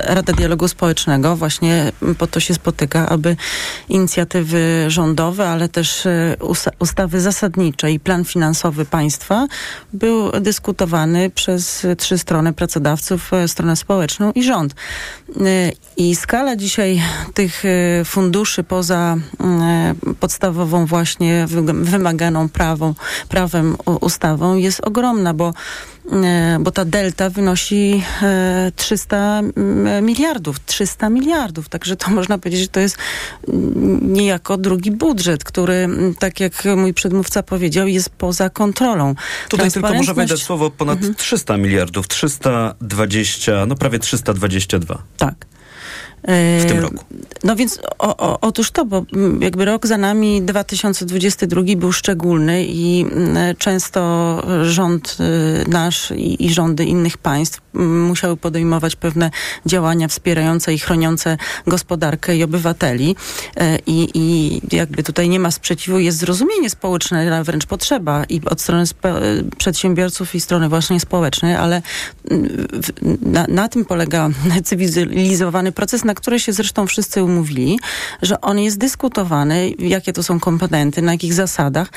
[0.04, 3.36] Rada Dialogu Społecznego właśnie po to się spotyka, aby
[3.90, 6.08] inicjatywy rządowe, ale też
[6.80, 9.48] ustawy zasadnicze i plan finansowy państwa
[9.94, 14.76] był dyskutowany przez trzy strony pracodawców, stronę społeczną i rząd.
[15.98, 17.02] I skala dzisiaj
[17.34, 17.64] tych
[18.06, 19.18] funduszy poza
[20.20, 22.94] podstawową właśnie wymaganą prawą,
[23.30, 25.97] prawem, ustawą jest ogromna, bo E,
[26.60, 28.04] bo ta delta wynosi
[28.76, 29.41] 300
[29.88, 31.70] e, miliardów, 300 miliardów.
[31.70, 32.98] Także to można powiedzieć, że to jest
[34.02, 35.89] niejako drugi budżet, który,
[36.20, 39.15] tak jak mój przedmówca powiedział, jest poza kontrolą.
[39.50, 41.15] Tutaj tylko może wejdę słowo ponad mhm.
[41.15, 45.04] 300 miliardów, 320, no prawie 322.
[45.17, 45.57] Tak.
[46.23, 47.06] W tym roku.
[47.43, 49.06] No więc o, o, otóż to, bo
[49.39, 53.06] jakby rok za nami 2022 był szczególny i
[53.58, 59.32] często rząd y, nasz i, i rządy innych państw musiały podejmować pewne
[59.65, 63.15] działania wspierające i chroniące gospodarkę i obywateli.
[63.58, 68.62] E, I, i jakby tutaj nie ma sprzeciwu, jest zrozumienie społeczne, wręcz potrzeba i od
[68.62, 68.84] strony
[69.58, 71.82] przedsiębiorców i strony właśnie społecznej, ale
[73.21, 74.30] na, na tym polega
[74.63, 77.80] cywilizowany proces, na który się zresztą wszyscy umówili,
[78.22, 81.89] że on jest dyskutowany, jakie to są komponenty, na jakich zasadach,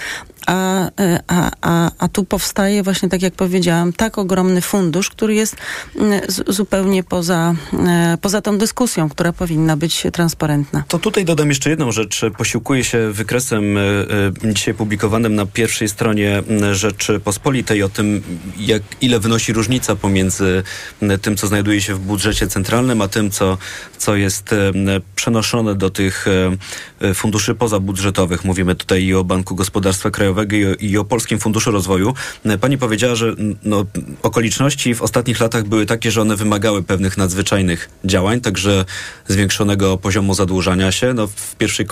[0.46, 5.34] a, e, a, a, a tu powstaje właśnie, tak jak powiedziałam, tak ogromny fundusz, który
[5.34, 5.56] jest
[5.96, 10.84] mm, zupełnie poza, e, poza tą dyskusją, która powinna być transparentna.
[10.88, 12.22] To tutaj dodam jeszcze jedną rzecz.
[12.36, 13.82] Posiłkuję się wykresem e,
[14.44, 16.42] dzisiaj publikowanym na pierwszej stronie
[16.72, 18.22] Rzeczypospolitej o tym,
[18.58, 20.62] jak, ile wynosi różnica pomiędzy
[21.22, 23.58] tym, co znajduje się w budżecie centralnym, a tym, co,
[24.00, 24.54] co jest
[25.16, 26.26] przenoszone do tych
[27.14, 28.44] funduszy pozabudżetowych.
[28.44, 32.14] Mówimy tutaj i o Banku Gospodarstwa Krajowego, i, o Polskim Funduszu Rozwoju.
[32.60, 33.84] Pani powiedziała, że no,
[34.22, 38.84] okoliczności w ostatnich latach były takie, że one wymagały pewnych nadzwyczajnych działań, także
[39.28, 41.14] zwiększonego poziomu zadłużania się.
[41.14, 41.86] No, w pierwszej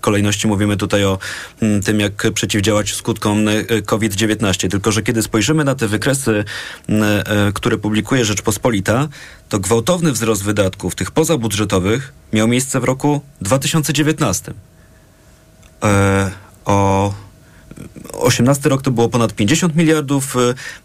[0.00, 1.18] kolejności mówimy tutaj o
[1.84, 4.68] tym, jak przeciwdziałać skutkom e, COVID-19.
[4.70, 6.44] Tylko, że kiedy spojrzymy na te wykresy,
[6.88, 9.08] e, które publikuje Rzeczpospolita,
[9.52, 14.52] to gwałtowny wzrost wydatków, tych pozabudżetowych, miał miejsce w roku 2019.
[15.82, 16.30] E,
[16.64, 17.14] o
[18.12, 20.36] 18 rok to było ponad 50 miliardów,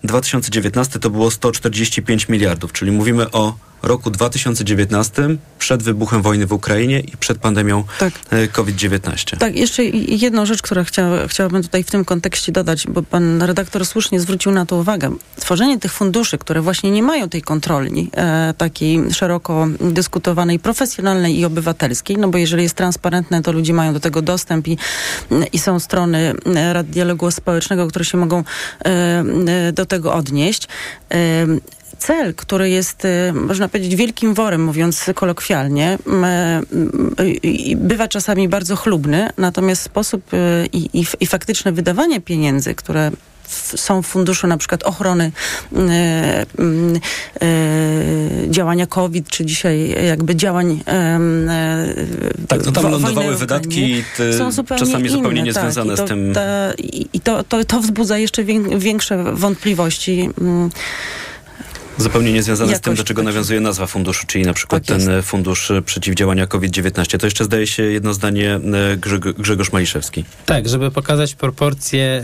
[0.03, 3.56] 2019 to było 145 miliardów, czyli mówimy o
[3.88, 8.13] roku 2019, przed wybuchem wojny w Ukrainie i przed pandemią tak.
[8.30, 9.38] E, COVID-19.
[9.38, 13.86] Tak, jeszcze jedną rzecz, którą chciała, chciałabym tutaj w tym kontekście dodać, bo pan redaktor
[13.86, 15.15] słusznie zwrócił na to uwagę.
[15.39, 21.45] Tworzenie tych funduszy, które właśnie nie mają tej kontroli e, takiej szeroko dyskutowanej, profesjonalnej i
[21.45, 24.78] obywatelskiej, no bo jeżeli jest transparentne, to ludzie mają do tego dostęp i,
[25.54, 28.43] i są strony e, Rad Dialogu Społecznego, które się mogą
[28.86, 29.23] e,
[29.67, 30.67] e do tego odnieść.
[31.12, 31.47] E,
[31.97, 35.97] cel, który jest, y, można powiedzieć, wielkim worem, mówiąc kolokwialnie,
[37.75, 40.38] bywa czasami bardzo chlubny, natomiast sposób y,
[40.73, 43.12] i, i, i faktyczne wydawanie pieniędzy, które
[43.75, 45.31] są w funduszu na przykład ochrony
[45.75, 46.45] e, e,
[48.49, 51.19] działania COVID, czy dzisiaj jakby działań e,
[52.47, 54.03] Tak, no tam lądowały wydatki
[54.38, 56.33] są zupełnie czasami inne, zupełnie niezwiązane tak, z tym.
[56.33, 56.73] Ta,
[57.13, 58.43] I to, to, to wzbudza jeszcze
[58.77, 60.29] większe wątpliwości.
[61.97, 65.71] Zupełnie niezwiązane z tym, do czego nawiązuje nazwa funduszu, czyli na przykład tak ten fundusz
[65.86, 67.17] przeciwdziałania COVID-19.
[67.19, 68.97] To jeszcze zdaje się jedno zdanie e,
[69.38, 70.23] Grzegorz Maliszewski.
[70.45, 72.23] Tak, żeby pokazać proporcje e,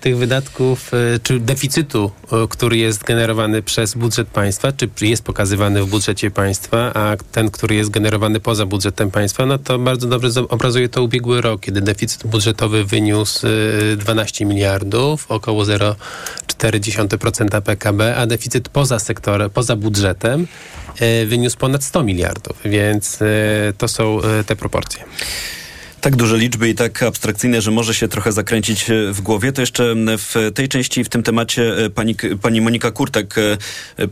[0.00, 2.10] tych wydatków, e, czy deficytu,
[2.50, 7.74] który jest generowany przez budżet państwa, czy jest pokazywany w budżecie państwa, a ten, który
[7.74, 12.26] jest generowany poza budżetem państwa, no to bardzo dobrze obrazuje to ubiegły rok, kiedy deficyt
[12.26, 13.46] budżetowy wyniósł
[13.96, 16.51] 12 miliardów, około 0,4%
[17.60, 20.46] PKB, a deficyt poza sektorem, poza budżetem
[21.00, 23.26] e, wyniósł ponad 100 miliardów, więc e,
[23.78, 25.04] to są e, te proporcje
[26.00, 29.52] tak duże liczby i tak abstrakcyjne, że może się trochę zakręcić w głowie.
[29.52, 33.34] To jeszcze w tej części, w tym temacie pani, pani Monika Kurtek.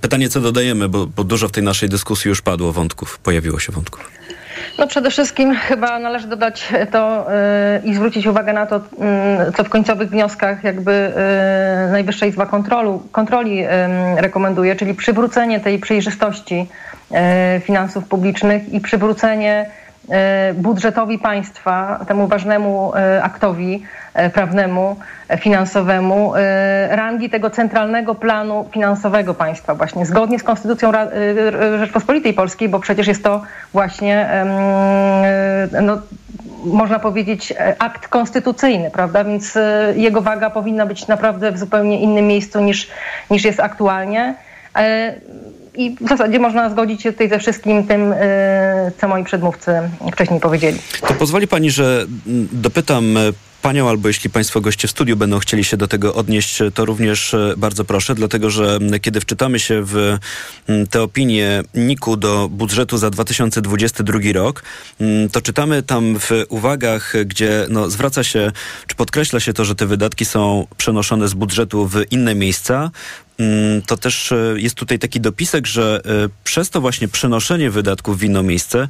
[0.00, 3.72] Pytanie, co dodajemy, bo, bo dużo w tej naszej dyskusji już padło wątków, pojawiło się
[3.72, 4.19] wątków.
[4.79, 7.27] No przede wszystkim chyba należy dodać to
[7.83, 11.12] yy, i zwrócić uwagę na to, yy, co w końcowych wnioskach jakby
[11.87, 13.64] yy, Najwyższa Izba Kontrolu, Kontroli
[14.16, 16.66] rekomenduje, czyli przywrócenie tej przejrzystości
[17.61, 19.70] finansów publicznych i przywrócenie
[20.55, 22.92] budżetowi państwa, temu ważnemu
[23.23, 23.83] aktowi
[24.35, 24.96] prawnemu,
[25.38, 26.33] finansowemu,
[26.90, 30.92] rangi tego centralnego planu finansowego państwa, właśnie zgodnie z Konstytucją
[31.79, 33.42] Rzeczpospolitej Polskiej, bo przecież jest to
[33.73, 34.31] właśnie,
[35.83, 35.99] no,
[36.64, 39.25] można powiedzieć, akt konstytucyjny, prawda?
[39.25, 39.59] Więc
[39.94, 42.88] jego waga powinna być naprawdę w zupełnie innym miejscu niż,
[43.31, 44.35] niż jest aktualnie.
[45.74, 48.14] I w zasadzie można zgodzić się tutaj ze wszystkim tym,
[49.00, 49.72] co moi przedmówcy
[50.12, 50.78] wcześniej powiedzieli.
[51.09, 52.06] To pozwoli pani, że
[52.52, 53.18] dopytam
[53.62, 57.35] panią, albo jeśli państwo goście w studiu będą chcieli się do tego odnieść, to również
[57.35, 60.18] e, bardzo proszę, dlatego że kiedy wczytamy się w
[60.90, 64.62] te opinie NIK-u do budżetu za 2022 rok,
[65.33, 68.52] to czytamy tam w uwagach, gdzie no, zwraca się,
[68.87, 72.90] czy podkreśla się to, że te wydatki są przenoszone z budżetu w inne miejsca,
[73.87, 78.22] to też e, jest tutaj taki dopisek, że e, przez to właśnie przenoszenie wydatków w
[78.22, 78.88] inne miejsce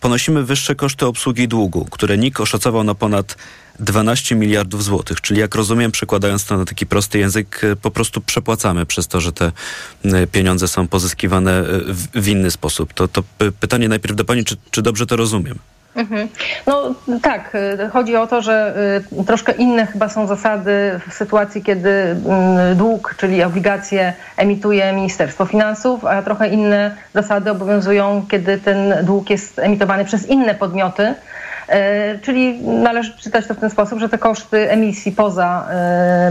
[0.00, 3.36] ponosimy wyższe koszty obsługi długu, które NIK oszacował na ponad
[3.80, 5.20] 12 miliardów złotych.
[5.20, 9.20] Czyli jak rozumiem, przekładając to na taki prosty język, e, po prostu przepłacamy przez to,
[9.20, 9.52] że te
[10.32, 12.92] pieniądze są pozyskiwane w, w inny sposób.
[12.92, 13.22] To, to
[13.60, 15.58] pytanie najpierw do pani, czy, czy dobrze to rozumiem?
[15.96, 16.28] Mhm.
[16.66, 17.56] No tak,
[17.92, 18.74] chodzi o to, że
[19.26, 26.04] troszkę inne chyba są zasady w sytuacji, kiedy mm, dług, czyli obligacje emituje Ministerstwo Finansów,
[26.04, 31.14] a trochę inne zasady obowiązują, kiedy ten dług jest emitowany przez inne podmioty.
[31.68, 35.68] E, czyli należy czytać to w ten sposób, że te koszty emisji poza,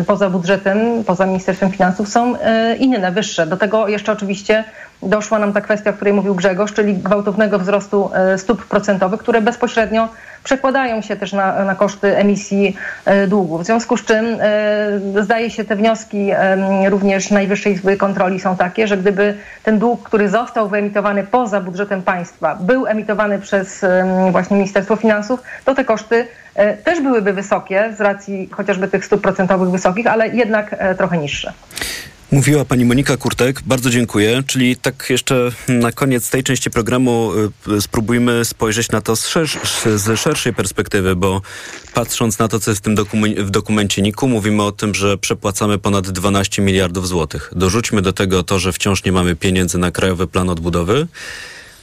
[0.08, 2.36] poza budżetem, poza Ministerstwem Finansów są
[2.80, 3.47] inne, wyższe.
[3.47, 4.63] Do tego jeszcze oczywiście
[5.04, 10.10] doszła nam ta kwestia, o której mówił Grzegorz, czyli gwałtownego wzrostu stóp procentowych, które bezpośrednio
[10.44, 13.58] przekładają się też na, na koszty emisji e, długu.
[13.58, 16.32] W związku z czym e, zdaje się te wnioski
[16.90, 22.02] również Najwyższej Izby Kontroli są takie, że gdyby ten dług, który został wyemitowany poza budżetem
[22.02, 23.86] państwa, był emitowany przez
[24.32, 29.22] właśnie Ministerstwo Finansów, to te koszty e, też byłyby wysokie z racji chociażby tych stóp
[29.22, 31.54] procentowych wysokich, ale jednak trochę niższe.
[32.32, 34.44] Mówiła pani Monika Kurtek, bardzo dziękuję.
[34.48, 37.32] Czyli tak jeszcze na koniec tej części programu
[37.67, 39.58] y, spróbujmy spojrzeć na to z, szersz
[39.96, 41.41] z szerszej perspektywy, bo
[41.94, 45.17] patrząc na to, co jest w tym dokumen w dokumencie NIK-u, mówimy o tym, że
[45.17, 47.54] przepłacamy ponad 12 miliardów złotych.
[47.56, 51.08] Dorzućmy do tego to, że wciąż nie mamy pieniędzy na Krajowy Plan Odbudowy.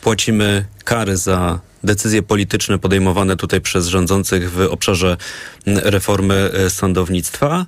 [0.03, 5.17] Płacimy kary za decyzje polityczne podejmowane tutaj przez rządzących w obszarze
[5.67, 7.67] reformy y, sądownictwa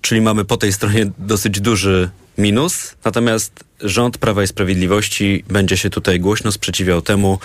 [0.00, 5.90] czyli mamy po tej stronie dosyć duży minus, natomiast rząd Prawa i Sprawiedliwości będzie się
[5.90, 7.38] tutaj głośno sprzeciwiał temu,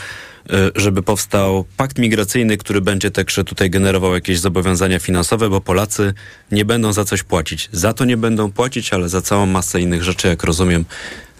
[0.45, 6.13] y, żeby powstał pakt migracyjny, który będzie także tutaj generował jakieś zobowiązania finansowe, bo Polacy
[6.51, 7.69] nie będą za coś płacić.
[7.71, 10.85] Za to nie będą płacić, ale za całą masę innych rzeczy, jak rozumiem,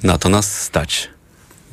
[0.04, 1.15] na to nas stać.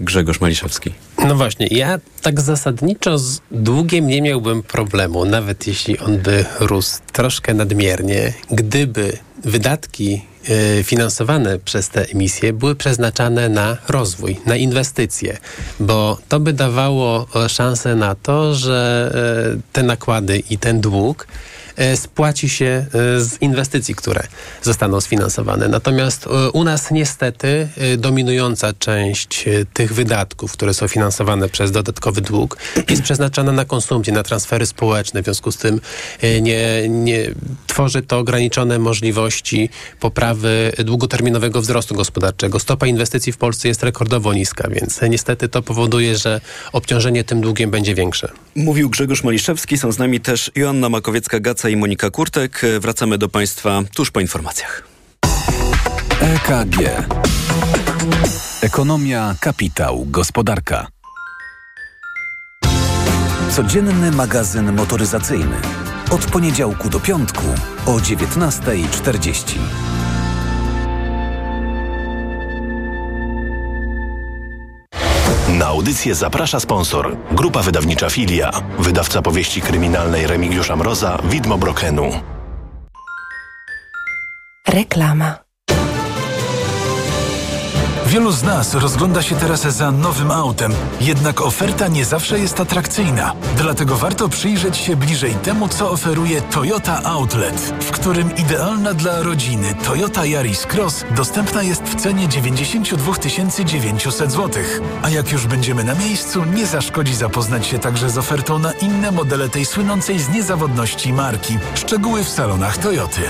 [0.01, 0.93] Grzegorz Maliszewski.
[1.27, 6.99] No właśnie, ja tak zasadniczo z długiem nie miałbym problemu, nawet jeśli on by rósł
[7.13, 15.39] troszkę nadmiernie, gdyby wydatki e, finansowane przez te emisje były przeznaczane na rozwój, na inwestycje,
[15.81, 19.11] bo to by dawało szansę na to, że
[19.57, 21.27] e, te nakłady i ten dług
[21.97, 24.23] spłaci się e, z inwestycji, które
[24.63, 25.69] zostaną sfinansowane.
[25.69, 32.57] Natomiast e, u nas niestety dominująca część tych wydatków, które są finansowane przez dodatkowy dług,
[32.89, 35.23] jest przeznaczana na konsumpcję, na transfery społeczne.
[35.23, 35.81] W związku z tym
[36.41, 37.31] nie, nie
[37.67, 42.59] tworzy to ograniczone możliwości poprawy długoterminowego wzrostu gospodarczego.
[42.59, 46.41] Stopa inwestycji w Polsce jest rekordowo niska, więc niestety to powoduje, że
[46.73, 48.33] obciążenie tym długiem będzie większe.
[48.57, 50.89] Mówił Grzegorz Maliszewski, są z nami też Joanna
[51.71, 52.63] I Monika Kurtek.
[52.81, 54.83] Wracamy do Państwa tuż po informacjach.
[56.21, 57.07] EKG.
[58.63, 60.87] Ekonomia, kapitał, gospodarka.
[63.57, 65.57] Codzienny magazyn motoryzacyjny.
[66.11, 67.45] Od poniedziałku do piątku
[67.87, 69.59] o 19.40.
[75.63, 77.17] Na audycję zaprasza sponsor.
[77.33, 78.51] Grupa wydawnicza Filia.
[78.79, 82.11] Wydawca powieści kryminalnej Remigiusza Mroza, Widmo Brokenu.
[84.69, 85.42] Reklama.
[88.13, 93.35] Wielu z nas rozgląda się teraz za nowym autem, jednak oferta nie zawsze jest atrakcyjna.
[93.57, 99.75] Dlatego warto przyjrzeć się bliżej temu, co oferuje Toyota Outlet, w którym idealna dla rodziny
[99.85, 103.13] Toyota Yaris Cross dostępna jest w cenie 92
[103.65, 104.63] 900 zł.
[105.03, 109.11] A jak już będziemy na miejscu, nie zaszkodzi zapoznać się także z ofertą na inne
[109.11, 111.59] modele tej słynącej z niezawodności marki.
[111.75, 113.21] Szczegóły w salonach Toyoty.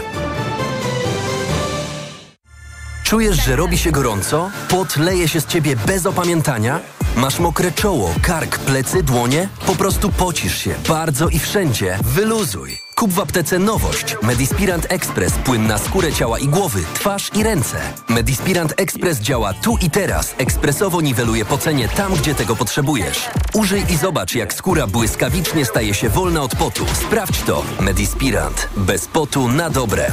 [3.13, 4.51] Czujesz, że robi się gorąco?
[4.69, 6.81] Pot leje się z ciebie bez opamiętania?
[7.17, 9.49] Masz mokre czoło, kark, plecy, dłonie?
[9.67, 11.99] Po prostu pocisz się bardzo i wszędzie.
[12.03, 12.79] Wyluzuj.
[12.97, 14.17] Kup w aptece nowość.
[14.23, 15.33] Medispirant Express.
[15.33, 17.81] Płyn na skórę ciała i głowy, twarz i ręce.
[18.09, 20.35] Medispirant Express działa tu i teraz.
[20.39, 23.31] Ekspresowo niweluje pocenie tam, gdzie tego potrzebujesz.
[23.55, 26.87] Użyj i zobacz, jak skóra błyskawicznie staje się wolna od potu.
[27.07, 27.65] Sprawdź to.
[27.81, 28.69] Medispirant.
[28.77, 30.13] Bez potu na dobre.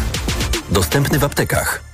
[0.72, 1.89] Dostępny w aptekach.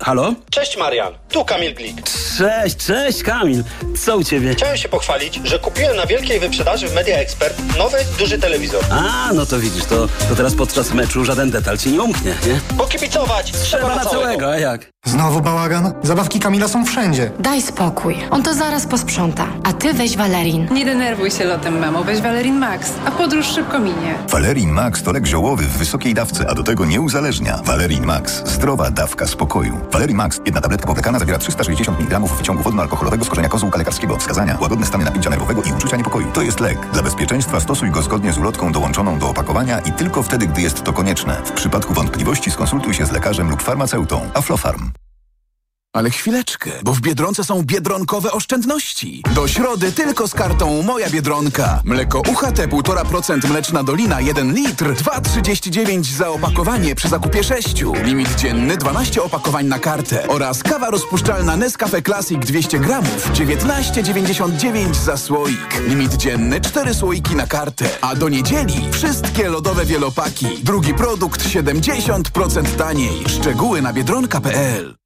[0.00, 0.34] Halo?
[0.50, 1.96] Cześć Marian, tu Kamil Glik.
[2.38, 3.64] Cześć, cześć Kamil.
[4.04, 4.54] Co u ciebie?
[4.54, 8.84] Chciałem się pochwalić, że kupiłem na wielkiej wyprzedaży w Media Expert nowy, duży telewizor.
[8.90, 12.76] A, no to widzisz, to, to teraz podczas meczu żaden detal ci nie umknie, nie?
[12.78, 14.90] Pokibicować Trzeba na całego, a jak?
[15.06, 15.92] Znowu bałagan?
[16.02, 17.30] Zabawki Kamila są wszędzie.
[17.38, 18.16] Daj spokój.
[18.30, 19.46] On to zaraz posprząta.
[19.64, 20.68] A ty weź Valerin.
[20.72, 22.04] Nie denerwuj się lotem, mamo.
[22.04, 24.14] Weź Valerin Max, a podróż szybko minie.
[24.28, 27.60] Valerin Max to lek ziołowy w wysokiej dawce, a do tego nie uzależnia.
[27.64, 28.42] Valerin Max.
[28.48, 29.80] Zdrowa dawka spokoju.
[29.92, 30.40] Valerin Max.
[30.46, 34.16] Jedna tabletka powlekana zawiera 360 mg wyciągu wodno-alkoholowego z korzenia kozłka lekarskiego.
[34.16, 34.58] Wskazania.
[34.60, 36.26] Łagodne stany napięcia nerwowego i uczucia niepokoju.
[36.32, 36.78] To jest lek.
[36.92, 40.82] Dla bezpieczeństwa stosuj go zgodnie z ulotką dołączoną do opakowania i tylko wtedy, gdy jest
[40.82, 41.36] to konieczne.
[41.44, 44.20] W przypadku wątpliwości skonsultuj się z lekarzem lub farmaceutą.
[44.34, 44.95] Aflofarm.
[45.96, 49.22] Ale chwileczkę, bo w Biedronce są biedronkowe oszczędności.
[49.34, 51.80] Do środy tylko z kartą Moja Biedronka.
[51.84, 57.84] Mleko UHT 1,5% mleczna dolina 1 litr 2,39 za opakowanie przy zakupie 6.
[58.04, 60.28] Limit dzienny 12 opakowań na kartę.
[60.28, 65.82] Oraz kawa rozpuszczalna Nescafe Classic 200 gramów 19,99 za słoik.
[65.88, 67.88] Limit dzienny 4 słoiki na kartę.
[68.00, 70.46] A do niedzieli wszystkie lodowe wielopaki.
[70.62, 73.24] Drugi produkt 70% taniej.
[73.28, 75.05] Szczegóły na biedronka.pl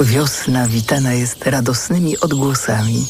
[0.00, 3.06] Wiosna witana jest radosnymi odgłosami.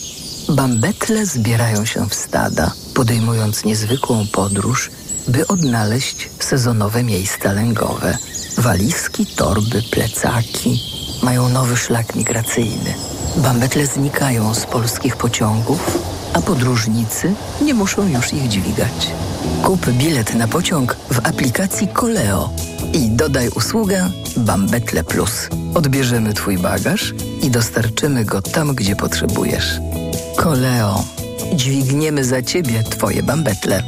[0.48, 4.90] Bambetle zbierają się w stada, podejmując niezwykłą podróż,
[5.28, 8.18] by odnaleźć sezonowe miejsca lęgowe.
[8.58, 10.82] Walizki, torby, plecaki
[11.22, 12.94] mają nowy szlak migracyjny.
[13.36, 15.98] Bambetle znikają z polskich pociągów,
[16.34, 19.10] a podróżnicy nie muszą już ich dźwigać.
[19.62, 22.50] Kup bilet na pociąg w aplikacji Koleo
[22.92, 25.48] i dodaj usługę Bambetle Plus.
[25.74, 29.80] Odbierzemy Twój bagaż i dostarczymy go tam, gdzie potrzebujesz.
[30.36, 31.04] Koleo.
[31.54, 33.82] Dźwigniemy za Ciebie Twoje bambetle.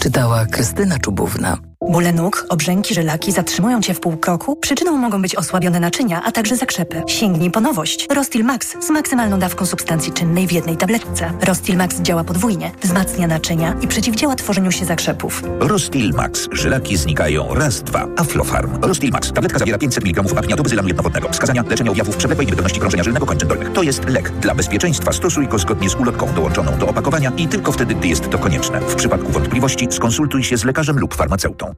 [0.00, 1.67] Czytała Krystyna Czubówna.
[1.88, 4.56] Bóle nóg, obrzęki, żylaki zatrzymują Cię w pół kroku?
[4.56, 7.02] Przyczyną mogą być osłabione naczynia, a także zakrzepy.
[7.06, 8.06] Sięgnij po nowość.
[8.14, 11.32] Rostil Max z maksymalną dawką substancji czynnej w jednej tabletce.
[11.42, 15.42] Rostil Max działa podwójnie, wzmacnia naczynia i przeciwdziała tworzeniu się zakrzepów.
[15.60, 16.48] Rostil Max.
[16.52, 18.08] Żylaki znikają raz, dwa.
[18.16, 18.78] Aflofarm.
[18.82, 19.32] Rostil Max.
[19.32, 21.28] Tabletka zawiera 500 mg wapnia benzylanu jednowodnego.
[21.28, 23.72] Wskazania leczenia objawów przewlekłej niewydolności krążenia żylnego kończyn dolnych.
[23.72, 24.30] To jest lek.
[24.30, 28.30] Dla bezpieczeństwa stosuj go zgodnie z ulotką dołączoną do opakowania i tylko wtedy, gdy jest
[28.30, 28.80] to konieczne.
[28.80, 31.77] W przypadku wątpliwości skonsultuj się z lekarzem lub farmaceutą.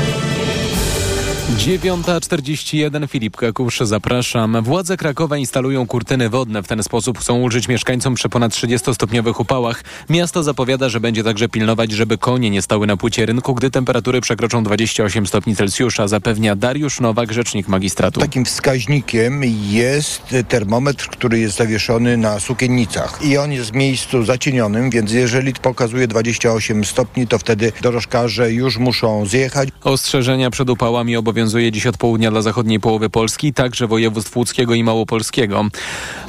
[1.57, 4.63] 9.41 Filip Kakusz, zapraszam.
[4.63, 6.63] Władze Krakowa instalują kurtyny wodne.
[6.63, 9.83] W ten sposób chcą ulżyć mieszkańcom przy ponad 30-stopniowych upałach.
[10.09, 14.21] Miasto zapowiada, że będzie także pilnować, żeby konie nie stały na płycie rynku, gdy temperatury
[14.21, 18.19] przekroczą 28 stopni Celsjusza, zapewnia Dariusz Nowak, rzecznik magistratu.
[18.19, 24.89] Takim wskaźnikiem jest termometr, który jest zawieszony na sukiennicach i on jest w miejscu zacienionym,
[24.89, 29.69] więc jeżeli pokazuje 28 stopni, to wtedy dorożkarze już muszą zjechać.
[29.83, 34.73] Ostrzeżenia przed upałami obowiązują obowiązuje dziś od południa dla zachodniej połowy Polski, także województw łódzkiego
[34.73, 35.65] i małopolskiego.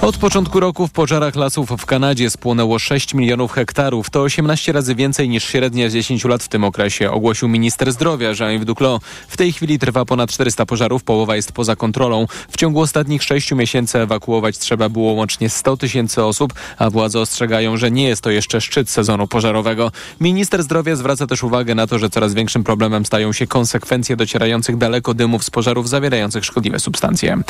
[0.02, 4.10] Od początku roku w pożarach lasów w Kanadzie spłonęło 6 milionów hektarów.
[4.10, 8.30] To 18 razy więcej niż średnia z 10 lat w tym okresie, ogłosił minister zdrowia
[8.30, 9.00] Jean-Yves Duclos.
[9.28, 12.26] W tej chwili trwa ponad 400 pożarów, połowa jest poza kontrolą.
[12.50, 17.76] W ciągu ostatnich 6 miesięcy ewakuować trzeba było łącznie 100 tysięcy osób, a władze ostrzegają,
[17.76, 19.92] że nie jest to jeszcze szczyt sezonu pożarowego.
[20.20, 24.76] Minister zdrowia zwraca też uwagę na to, że coraz większym problemem stają się konsekwencje docierających
[24.76, 27.42] daleko dymów z pożarów zawierających szkodliwe substancje.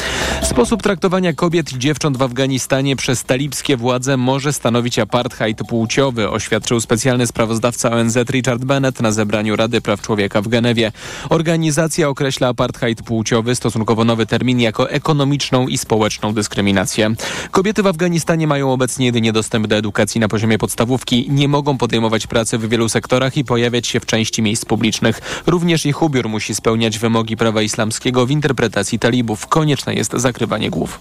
[0.43, 6.81] Sposób traktowania kobiet i dziewcząt w Afganistanie przez talibskie władze może stanowić apartheid płciowy, oświadczył
[6.81, 10.93] specjalny sprawozdawca ONZ Richard Bennett na zebraniu Rady Praw Człowieka w Genewie.
[11.29, 17.15] Organizacja określa apartheid płciowy, stosunkowo nowy termin, jako ekonomiczną i społeczną dyskryminację.
[17.51, 22.27] Kobiety w Afganistanie mają obecnie jedynie dostęp do edukacji na poziomie podstawówki, nie mogą podejmować
[22.27, 25.21] pracy w wielu sektorach i pojawiać się w części miejsc publicznych.
[25.47, 29.47] Również ich ubiór musi spełniać wymogi prawa islamskiego w interpretacji talibów.
[29.47, 31.01] Konieczne jest zakrywanie głów.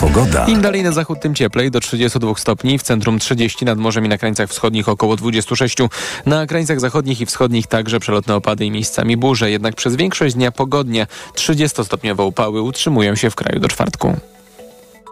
[0.00, 0.46] Pogoda.
[0.46, 4.08] Im dalej na zachód, tym cieplej, do 32 stopni, w centrum 30, nad morzem i
[4.08, 5.78] na krańcach wschodnich około 26.
[6.26, 10.52] Na krańcach zachodnich i wschodnich także przelotne opady i miejscami burze, jednak przez większość dnia
[10.52, 11.06] pogodnie.
[11.34, 14.16] 30-stopniowe upały utrzymują się w kraju do czwartku.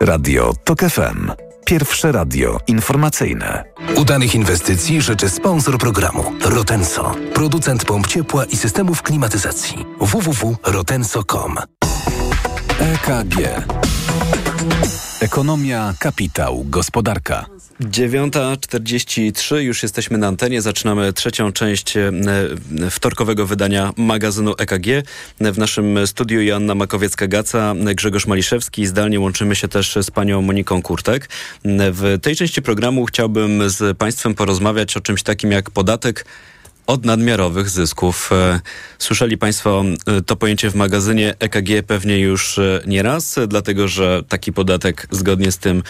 [0.01, 1.45] Radio TOK FM.
[1.66, 3.64] Pierwsze radio informacyjne.
[3.96, 9.86] Udanych inwestycji życzy sponsor programu Rotenso, producent pomp ciepła i systemów klimatyzacji.
[10.00, 11.56] www.rotenso.com
[12.80, 13.36] EKG.
[15.20, 17.46] Ekonomia, kapitał, gospodarka.
[17.80, 20.62] 9.43, już jesteśmy na antenie.
[20.62, 22.12] Zaczynamy trzecią część e,
[22.90, 24.86] wtorkowego wydania magazynu EKG.
[25.40, 28.86] W naszym studiu Joanna Makowiecka-Gaca, Grzegorz Maliszewski.
[28.86, 31.28] Zdalnie łączymy się też z panią Moniką Kurtek.
[31.64, 36.26] W tej części programu chciałbym z państwem porozmawiać o czymś takim jak podatek
[36.87, 38.30] od nadmiarowych zysków.
[38.32, 38.61] E,
[38.99, 44.53] słyszeli Państwo e, to pojęcie w magazynie EKG pewnie już e, nieraz, dlatego że taki
[44.53, 45.82] podatek zgodnie z tym,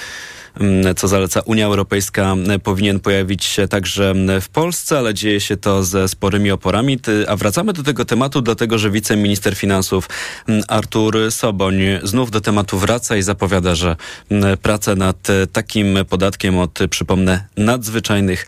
[0.97, 6.09] co zaleca Unia Europejska, powinien pojawić się także w Polsce, ale dzieje się to ze
[6.09, 6.99] sporymi oporami.
[7.29, 10.09] A wracamy do tego tematu, dlatego że wiceminister finansów
[10.69, 13.97] Artur Soboń znów do tematu wraca i zapowiada, że
[14.63, 18.47] prace nad takim podatkiem od, przypomnę, nadzwyczajnych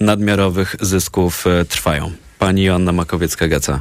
[0.00, 2.12] nadmiarowych zysków e, trwają.
[2.38, 3.78] Pani Joanna Makowiecka-Gaca.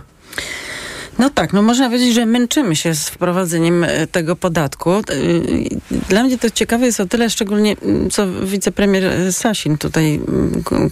[1.19, 4.91] No tak, no można powiedzieć, że męczymy się z wprowadzeniem e, tego podatku.
[4.91, 5.03] E,
[6.09, 7.75] dla mnie to ciekawe jest o tyle, szczególnie
[8.11, 10.21] co wicepremier Sasin tutaj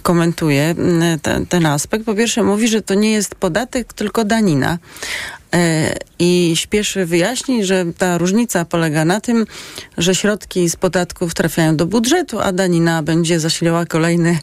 [0.02, 0.74] komentuje
[1.22, 2.04] ten, ten aspekt.
[2.04, 4.78] Po pierwsze mówi, że to nie jest podatek, tylko danina.
[5.54, 9.46] E, I śpieszy wyjaśnić, że ta różnica polega na tym,
[9.98, 14.38] że środki z podatków trafiają do budżetu, a danina będzie zasilała kolejny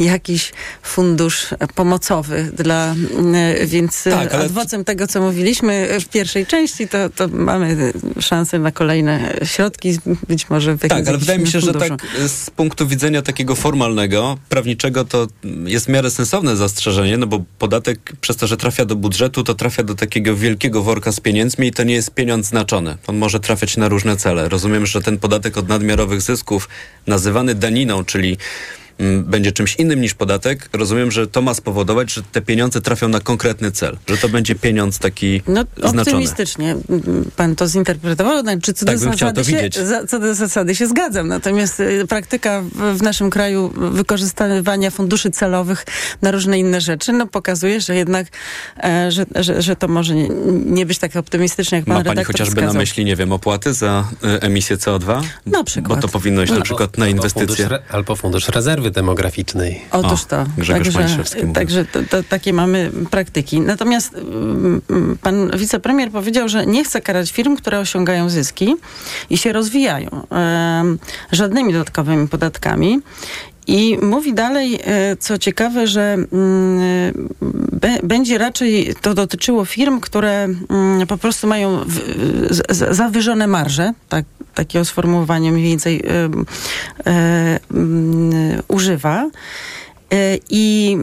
[0.00, 2.94] jakiś fundusz pomocowy dla,
[3.34, 4.44] e, więc tak, ale...
[4.44, 10.50] adwocem tego, co mówiliśmy w pierwszej części, to, to mamy szansę na kolejne środki, być
[10.50, 11.84] może w Tak, ale wydaje mi się, funduszu.
[11.84, 15.26] że tak z punktu widzenia takiego formalnego, prawniczego, to
[15.64, 19.54] jest w miarę sensowne zastrzeżenie, no bo podatek przez to, że trafia do budżetu, to
[19.54, 22.96] trafia do takiego wielkiego worka z pieniędzmi i to nie jest pieniądz znaczony.
[23.06, 24.48] On może trafiać na różne cele.
[24.48, 26.68] Rozumiem, że ten podatek od nadmiarowych zysków,
[27.06, 28.36] nazywany daniną, czyli
[29.24, 33.20] będzie czymś innym niż podatek, rozumiem, że to ma spowodować, że te pieniądze trafią na
[33.20, 36.00] konkretny cel, że to będzie pieniądz taki no, znaczony.
[36.00, 36.76] Optymistycznie
[37.36, 41.28] pan to zinterpretował, znaczy co, tak do zasady się, za, co do zasady się zgadzam,
[41.28, 42.62] natomiast y, praktyka
[42.94, 45.84] w, naszym kraju wykorzystywania funduszy celowych
[46.22, 48.26] na różne inne rzeczy, no pokazuje, że jednak,
[48.84, 50.28] e, że, że, że, to może nie,
[50.66, 52.74] nie, być tak optymistyczne, jak pan Ma pani chociażby wskazał.
[52.74, 55.22] na myśli, nie wiem, opłaty za y, emisję CO2?
[55.46, 56.00] Na przykład.
[56.00, 57.64] Bo to powinno iść no, na przykład na inwestycje.
[57.64, 59.82] Albo fundusz, albo fundusz rezerwy demograficznej.
[59.90, 60.44] Otóż to.
[60.58, 61.24] Grzegorz także
[61.54, 63.60] także to, to, takie mamy praktyki.
[63.60, 68.76] Natomiast mm, mm, pan wicepremier powiedział, że nie chce karać firm, które osiągają zyski
[69.30, 70.26] i się rozwijają
[71.32, 73.00] żadnymi dodatkowymi podatkami.
[73.66, 77.28] I mówi dalej, e, co ciekawe, że mm,
[78.02, 80.48] będzie raczej to dotyczyło firm, które
[81.08, 81.80] po prostu mają
[82.90, 84.24] zawyżone marże, tak,
[84.56, 86.02] takiego sformułowania mniej więcej
[87.06, 87.60] e,
[88.68, 89.30] używa.
[90.12, 90.96] E, I,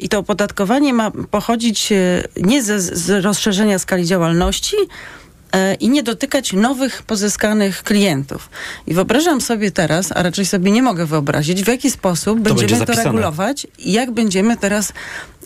[0.00, 1.92] I to opodatkowanie ma pochodzić
[2.36, 4.76] nie ze, z rozszerzenia skali działalności,
[5.54, 8.50] E, i nie dotykać nowych pozyskanych klientów.
[8.86, 12.86] I wyobrażam sobie teraz, a raczej sobie nie mogę wyobrazić, w jaki sposób to będziemy
[12.86, 14.92] to regulować i jak będziemy teraz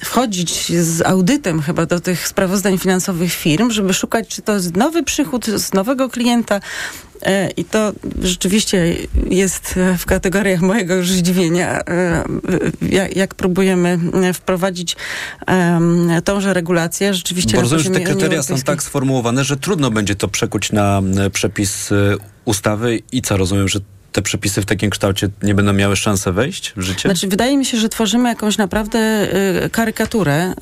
[0.05, 5.03] wchodzić z audytem chyba do tych sprawozdań finansowych firm, żeby szukać, czy to jest nowy
[5.03, 6.61] przychód z nowego klienta,
[7.23, 7.93] e, i to
[8.23, 8.97] rzeczywiście
[9.31, 12.25] jest w kategoriach mojego już zdziwienia, e,
[13.17, 13.99] jak, próbujemy
[14.35, 14.97] wprowadzić
[15.49, 17.15] um, tąże regulację.
[17.15, 21.03] Rzeczywiście Bo rozumiem, że te kryteria są tak sformułowane, że trudno będzie to przekuć na
[21.33, 21.91] przepis
[22.45, 23.01] ustawy.
[23.13, 23.81] I co, rozumiem, że
[24.19, 27.09] te przepisy w takim kształcie nie będą miały szansy wejść w życie?
[27.09, 28.99] Znaczy, wydaje mi się, że tworzymy jakąś naprawdę
[29.65, 30.55] y, karykaturę y,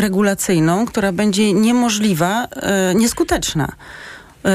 [0.00, 2.48] regulacyjną, która będzie niemożliwa,
[2.92, 3.68] y, nieskuteczna.
[3.68, 4.50] Y,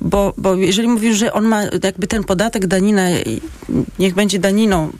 [0.00, 3.02] bo, bo jeżeli mówisz, że on ma jakby ten podatek, danina,
[3.98, 4.90] niech będzie daniną,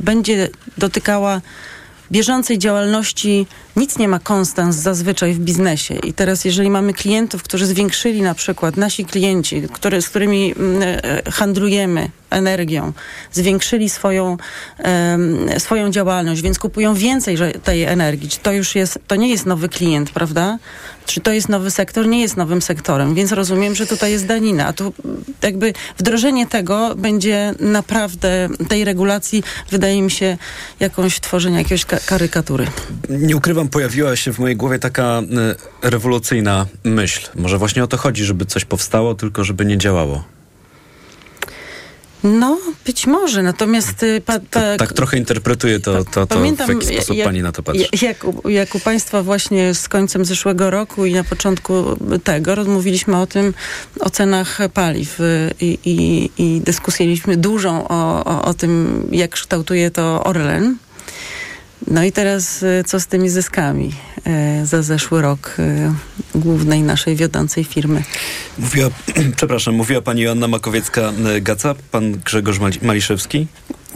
[0.00, 0.48] będzie
[0.78, 1.40] dotykała
[2.12, 3.46] bieżącej działalności
[3.76, 5.94] nic nie ma konstans zazwyczaj w biznesie.
[5.94, 10.82] I teraz, jeżeli mamy klientów, którzy zwiększyli na przykład, nasi klienci, który, z którymi mm,
[10.82, 12.92] e, handlujemy energią,
[13.32, 14.36] zwiększyli swoją,
[15.58, 18.28] swoją działalność, więc kupują więcej tej energii.
[18.28, 20.58] Czy to już jest, to nie jest nowy klient, prawda?
[21.06, 22.06] Czy to jest nowy sektor?
[22.06, 24.66] Nie jest nowym sektorem, więc rozumiem, że tutaj jest danina.
[24.66, 24.92] A tu
[25.42, 30.36] jakby wdrożenie tego będzie naprawdę, tej regulacji, wydaje mi się,
[30.80, 32.66] jakąś tworzenie jakiejś karykatury.
[33.08, 35.22] Nie ukrywam, pojawiła się w mojej głowie taka
[35.82, 37.30] y, rewolucyjna myśl.
[37.34, 40.24] Może właśnie o to chodzi, żeby coś powstało, tylko żeby nie działało.
[42.24, 44.02] No, być może, natomiast...
[44.02, 47.52] y, Pa, pa, Tak trochę interpretuję to, to, to w jaki sposób jak, pani na
[47.52, 47.88] to patrzy.
[48.02, 51.84] Jak u, jak u Państwa właśnie z końcem zeszłego roku i na początku
[52.24, 53.54] tego rozmówiliśmy o tym,
[54.00, 59.90] o cenach paliw y, i, i, i dyskutowaliśmy dużą o, o, o tym, jak kształtuje
[59.90, 60.76] to Orlen.
[61.86, 63.92] No i teraz y, co z tymi zyskami
[64.62, 68.02] y, za zeszły rok y, głównej naszej wiodącej firmy?
[68.58, 68.90] Mówiła,
[69.36, 73.46] przepraszam, mówiła pani Joanna Makowiecka-Gaca, pan Grzegorz Mali- Maliszewski?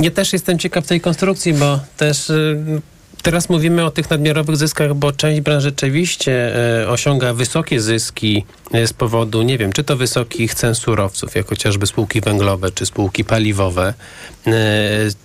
[0.00, 2.32] Ja też jestem ciekaw tej konstrukcji, bo też
[3.24, 6.52] teraz mówimy o tych nadmiarowych zyskach, bo część branż rzeczywiście
[6.82, 8.44] y, osiąga wysokie zyski
[8.74, 12.86] y, z powodu, nie wiem, czy to wysokich cen surowców, jak chociażby spółki węglowe, czy
[12.86, 13.94] spółki paliwowe,
[14.46, 14.50] y,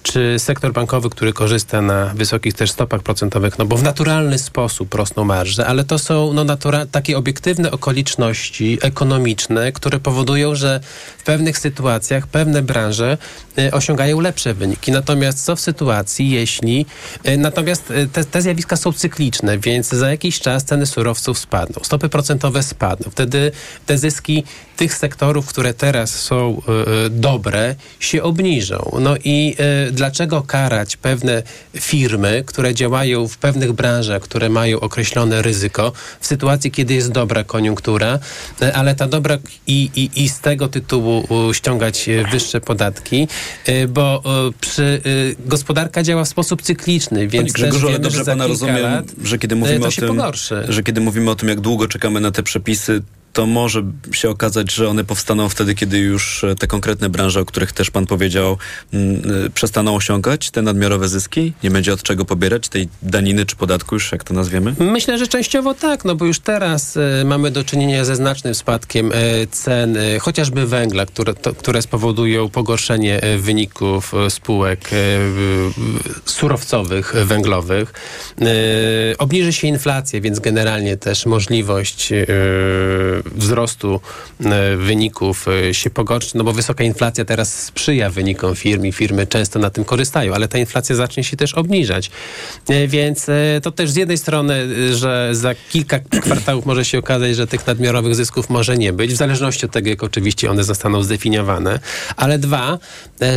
[0.04, 4.94] czy sektor bankowy, który korzysta na wysokich też stopach procentowych, no bo w naturalny sposób
[4.94, 10.80] rosną marże, ale to są no, natura- takie obiektywne okoliczności ekonomiczne, które powodują, że
[11.18, 13.18] w pewnych sytuacjach pewne branże
[13.72, 14.92] osiągają lepsze wyniki.
[14.92, 16.86] Natomiast co w sytuacji, jeśli...
[17.28, 17.38] y,
[17.92, 22.64] Y, te, te zjawiska są cykliczne, więc za jakiś czas ceny surowców spadną, stopy procentowe
[22.64, 23.12] spadną.
[23.12, 23.52] Wtedy
[23.86, 24.44] te zyski
[24.78, 28.98] tych sektorów, które teraz są y, y, dobre, się obniżą.
[29.02, 29.56] No i
[29.92, 31.44] dlaczego karać pewne
[31.78, 37.44] firmy, które działają w pewnych branżach, które mają określone ryzyko, w sytuacji, kiedy jest dobra
[37.44, 38.20] koniunktura,
[38.74, 39.38] ale ta dobra
[39.68, 43.28] i, i, i z tego tytułu ściągać wyższe podatki,
[43.90, 44.24] bo
[44.62, 45.02] przy,
[45.46, 49.56] gospodarka działa w sposób cykliczny, więc Panie Też ale dobrze pana rozumiem, lat, że kiedy
[49.56, 50.64] mówimy o tym, pogorszy.
[50.70, 53.02] że kiedy mówimy o tym, jak długo czekamy na te przepisy,
[53.34, 57.46] to może się okazać, że one powstaną wtedy, kiedy już e, te konkretne branże, o
[57.46, 58.58] których też pan powiedział,
[58.94, 61.54] mm, y, przestaną osiągać te nadmiarowe zyski?
[61.64, 64.76] Nie będzie od czego pobierać tej daniny czy podatku już, jak to nazwiemy?
[64.80, 69.12] Myślę, że częściowo tak, no bo już teraz e, mamy do czynienia ze znacznym spadkiem
[69.12, 74.96] e, cen, e, chociażby węgla, które, to, które spowodują pogorszenie e, wyników e, spółek e,
[76.26, 77.94] surowcowych, e, węglowych.
[78.42, 82.26] E, obniży się inflacja, więc generalnie też możliwość e,
[83.26, 84.02] wzrostu
[84.46, 89.28] e, wyników e, się pogorszy, no bo wysoka inflacja teraz sprzyja wynikom firm i firmy
[89.28, 92.12] często na tym korzystają, ale ta inflacja zacznie się też obniżać.
[92.70, 93.28] E, Więc
[93.64, 98.16] to też z jednej strony, że za kilka kwartałów może się okazać, że tych nadmiarowych
[98.16, 101.80] zysków może nie być, w zależności od tego, jak oczywiście one zostaną zdefiniowane,
[102.16, 102.80] ale dwa,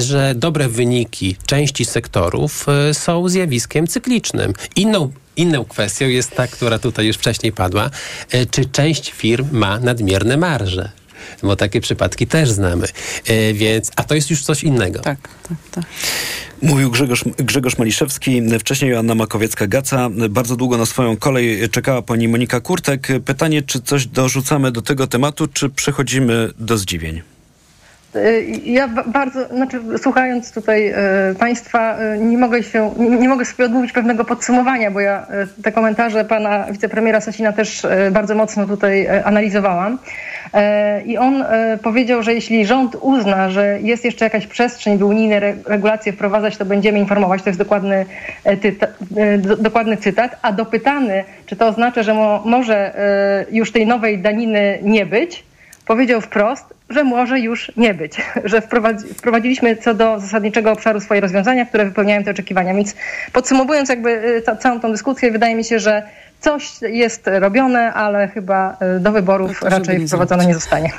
[0.01, 4.53] że dobre wyniki części sektorów są zjawiskiem cyklicznym.
[4.77, 7.91] Inną Inną kwestią jest ta, która tutaj już wcześniej padła,
[8.31, 10.91] e, czy część firm ma nadmierne marże.
[11.43, 12.87] Bo takie przypadki też znamy.
[13.27, 15.01] E, Więc, a to jest już coś innego.
[15.01, 15.19] Tak,
[15.49, 15.85] tak, tak.
[16.63, 20.29] Mówił Grzegorz, Grzegorz Maliszewski, wcześniej Joanna Makowiecka-Gaca.
[20.29, 23.09] Bardzo długo na swoją kolej czekała pani Monika Kurtek.
[23.25, 27.23] Pytanie, czy coś dorzucamy do tego tematu, czy przechodzimy do zdziwień?
[28.17, 30.95] Y, Ja ba- bardzo, znaczy słuchając tutaj e,
[31.39, 35.27] Państwa, e, nie mogę się, nie, mogę sobie odmówić pewnego podsumowania, bo ja
[35.63, 39.99] te komentarze pana wicepremiera Sasina też bardzo mocno tutaj analizowałam.
[41.07, 41.45] I on
[41.83, 46.57] powiedział, że jeśli rząd uzna, że jest jeszcze jakaś przestrzeń, by unijne re- regulacje wprowadzać,
[46.57, 47.43] to będziemy informować.
[47.43, 48.07] To jest dokładny,
[48.61, 48.87] tyta,
[49.39, 50.37] do, dokładny cytat.
[50.43, 52.95] A dopytany, czy to oznacza, że mo, może
[53.53, 55.45] już tej nowej daniny nie być,
[55.87, 61.21] powiedział wprost, że może już nie być, że wprowadzi, wprowadziliśmy co do zasadniczego obszaru swoje
[61.21, 62.75] rozwiązania, które wypełniają te oczekiwania.
[62.75, 62.95] Więc
[63.33, 66.03] podsumowując jakby y, ca, całą tą dyskusję, wydaje mi się, że
[66.41, 70.93] coś jest robione, ale chyba y, do wyborów żeby raczej nie wprowadzone nie zostanie.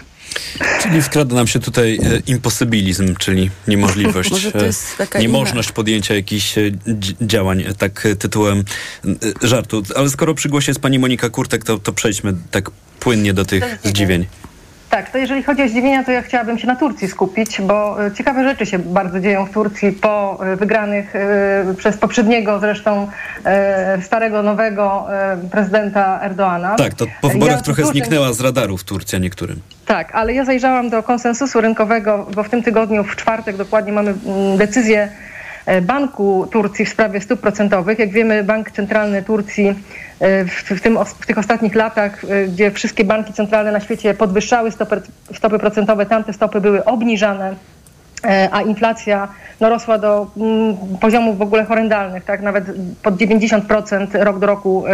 [0.81, 4.31] Czyli wkrada nam się tutaj e, imposybilizm, czyli niemożliwość,
[5.19, 6.55] niemożność podjęcia jakichś
[6.87, 8.63] dzi- działań, tak tytułem
[9.41, 9.83] żartu.
[9.95, 13.79] Ale skoro przy głosie jest pani Monika Kurtek, to, to przejdźmy tak płynnie do tych
[13.83, 14.25] zdziwień.
[14.93, 18.11] Tak, to jeżeli chodzi o zdziwienia, to ja chciałabym się na Turcji skupić, bo y,
[18.11, 23.07] ciekawe rzeczy się bardzo dzieją w Turcji po y, wygranych y, przez poprzedniego zresztą
[24.01, 25.07] starego, nowego
[25.51, 26.75] prezydenta Erdoana.
[26.75, 29.61] Tak, to po wyborach Ja trochę zniknęła z radarów Turcja niektórym.
[29.85, 34.13] Tak, ale ja zajrzałam do konsensusu rynkowego, bo w tym tygodniu, w czwartek dokładnie mamy
[34.25, 35.32] mm, decyzję e,
[35.81, 37.99] Banku Turcji w sprawie stóp procentowych.
[37.99, 39.67] Jak wiemy, Bank Centralny Turcji
[40.19, 44.71] e, w, tym, w tych ostatnich latach, e, gdzie wszystkie banki centralne na świecie podwyższały
[44.71, 45.01] stopy,
[45.33, 47.55] stopy procentowe, tamte stopy były obniżane
[48.25, 49.27] e, a inflacja
[49.59, 52.41] no, rosła do mm, poziomów w ogóle horrendalnych, tak?
[52.41, 52.63] nawet
[53.03, 54.91] pod 90% rok do roku e,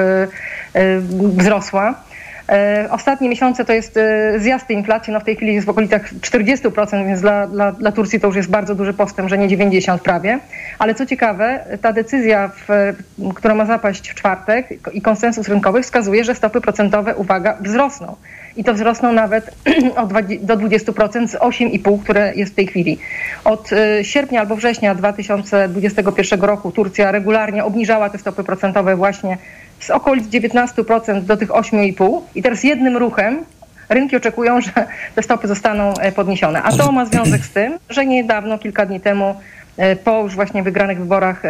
[0.73, 0.99] e,
[1.37, 2.08] wzrosła.
[2.49, 5.69] E, Ostatnie miesiące to jest e, zjazd tej inflacji, no w tej chwili jest w
[5.69, 9.47] okolicach 40%, więc dla, dla, dla Turcji to już jest bardzo duży postęp, że nie
[9.47, 10.39] 90 prawie.
[10.79, 12.93] Ale co ciekawe, ta decyzja, w,
[13.35, 18.15] która ma zapaść w czwartek i konsensus rynkowy wskazuje, że stopy procentowe, uwaga, wzrosną.
[18.55, 19.55] I to wzrosną nawet
[19.95, 22.97] o 20 do 20% z 8,5, które jest w tej chwili.
[23.45, 29.37] Od e, sierpnia albo września 2021 roku Turcja regularnie obniżała te stopy procentowe właśnie
[29.79, 33.45] z okolic 19% do tych 8,5 i teraz jednym ruchem
[33.89, 34.71] rynki oczekują, że
[35.15, 36.63] te stopy zostaną e, podniesione.
[36.63, 39.35] A to ma związek z tym, że niedawno, kilka dni temu,
[39.77, 41.43] e, po już właśnie wygranych wyborach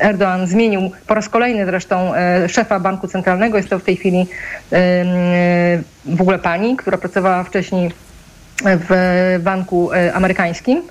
[0.00, 3.56] Erdoğan zmienił po raz kolejny zresztą e, szefa banku centralnego.
[3.56, 4.26] Jest to w tej chwili
[6.04, 7.90] w ogóle pani, która pracowała wcześniej
[8.64, 8.90] w
[9.40, 10.82] banku amerykańskim.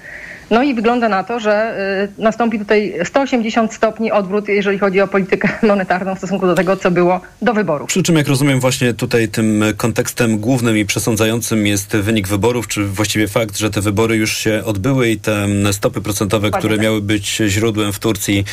[0.52, 1.76] No i wygląda na to, że
[2.18, 6.78] y, nastąpi tutaj 180 stopni odwrót, jeżeli chodzi o politykę monetarną w stosunku do tego,
[6.78, 7.88] co było do wyborów.
[7.88, 12.86] Przy czym, jak rozumiem, właśnie tutaj tym kontekstem głównym i przesądzającym jest wynik wyborów, czy
[12.86, 16.84] właściwie fakt, że te wybory już się odbyły i te stopy procentowe, które tak.
[16.84, 18.46] miały być źródłem w Turcji,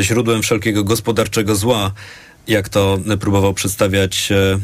[0.00, 1.92] źródłem wszelkiego gospodarczego zła,
[2.48, 4.58] jak to próbował przedstawiać e,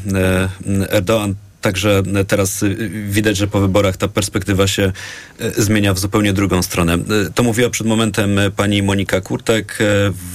[0.93, 1.35] e, Erdoğan.
[1.64, 2.76] Także teraz y,
[3.08, 4.92] widać, że po wyborach ta perspektywa się
[5.40, 6.94] y, zmienia w zupełnie drugą stronę.
[6.94, 9.78] Y, To mówiła przed momentem pani Monika Kurtek.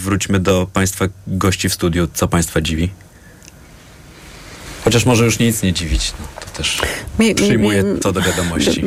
[0.03, 2.07] Wróćmy do państwa gości w studiu.
[2.13, 2.89] Co państwa dziwi?
[4.83, 6.13] Chociaż może już nic nie dziwić.
[6.19, 6.81] No, to też
[7.19, 8.83] mi- przyjmuję to do wiadomości.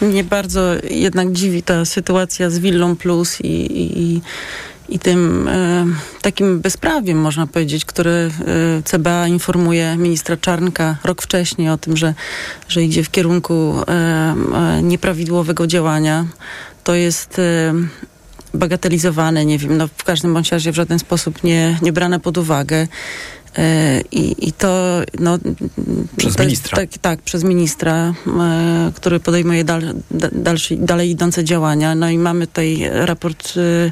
[0.00, 0.60] Mnie bardzo
[0.90, 4.20] jednak dziwi ta sytuacja z Willą Plus i, i, i
[4.98, 5.86] tym e,
[6.22, 8.30] takim bezprawiem, można powiedzieć, które e,
[8.84, 12.14] CBA informuje ministra Czarnka rok wcześniej o tym, że,
[12.68, 14.34] że idzie w kierunku e,
[14.82, 16.26] nieprawidłowego działania.
[16.84, 17.40] To jest
[18.54, 22.38] bagatelizowane, nie wiem, no w każdym bądź razie w żaden sposób nie, nie brane pod
[22.38, 22.86] uwagę.
[24.12, 25.38] I, I to, no,
[26.16, 26.76] Przez ministra.
[26.76, 31.94] Tak, tak, przez ministra, e, który podejmuje dal, da, dalszy, dalej idące działania.
[31.94, 33.90] No i mamy tutaj raport e,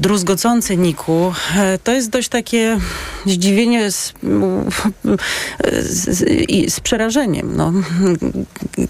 [0.00, 1.32] druzgocący Niku.
[1.56, 2.78] E, To jest dość takie
[3.26, 4.12] zdziwienie z,
[5.82, 6.18] z,
[6.74, 7.72] z przerażeniem, no,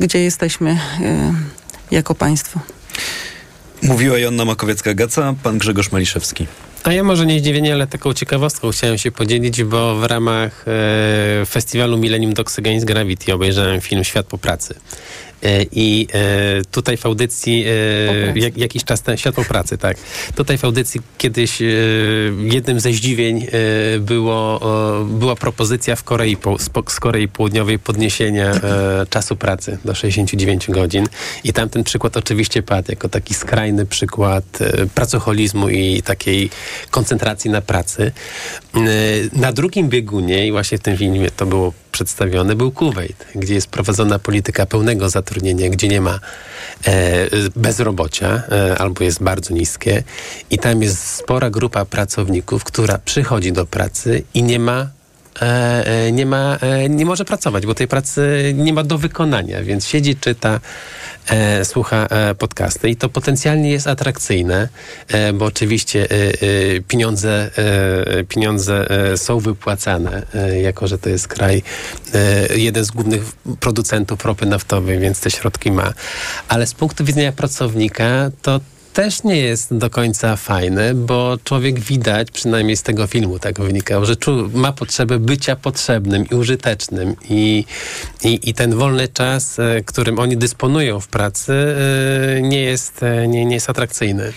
[0.01, 1.35] gdzie jesteśmy e,
[1.91, 2.61] jako państwo.
[3.83, 6.47] Mówiła Joanna Makowiecka-Gaca, pan Grzegorz Maliszewski.
[6.85, 11.47] A ja może nie zdziwienie, ale taką ciekawostką chciałem się podzielić, bo w ramach e,
[11.47, 14.75] festiwalu Millennium Dogs Against Gravity obejrzałem film Świat po pracy.
[15.43, 19.97] E, I e, tutaj w audycji e, jak, jakiś czas temu, Świat po pracy, tak.
[20.35, 21.59] Tutaj w audycji kiedyś
[22.39, 23.47] jednym ze zdziwień
[24.01, 24.61] było,
[25.05, 26.37] była propozycja w Korei,
[26.89, 28.53] z Korei Południowej podniesienia
[29.11, 31.07] czasu pracy do 69 godzin.
[31.45, 34.45] I tamten przykład oczywiście padł jako taki skrajny przykład
[34.95, 36.51] pracoholizmu i takiej
[36.91, 38.13] koncentracji na pracy.
[39.33, 43.67] Na drugim biegunie, i właśnie w tym filmie to było przedstawione, był Kuwait, gdzie jest
[43.67, 46.21] prowadzona polityka pełnego zatrudnienia, gdzie nie ma
[46.87, 47.27] e,
[47.57, 50.03] bezrobocia e, albo jest bardzo niskie.
[50.51, 54.96] I tam jest spora grupa pracowników, która przychodzi do pracy i nie ma
[56.13, 60.17] nie ma, e, nie może pracować, bo tej pracy nie ma do wykonania, więc siedzi,
[60.17, 60.61] czyta,
[61.29, 64.69] e, słucha e, podcasty i to potencjalnie jest atrakcyjne,
[65.09, 67.51] e, bo oczywiście e, e, pieniądze,
[68.19, 71.63] e, pieniądze e, są wypłacane, e, jako że to jest kraj,
[72.15, 73.23] e, jeden z głównych
[73.61, 75.93] producentów ropy naftowej, więc te środki ma.
[76.49, 78.61] Ale z punktu widzenia pracownika to
[78.97, 84.07] też nie jest do końca fajne, bo człowiek widać, przynajmniej z tego filmu tak wynikało,
[84.07, 84.17] że
[84.55, 87.65] ma potrzebę bycia potrzebnym i użytecznym i,
[88.25, 93.29] i, i ten wolny czas, e, którym oni dysponują w pracy, e, nie jest, e,
[93.29, 94.33] nie, nie jest atrakcyjny.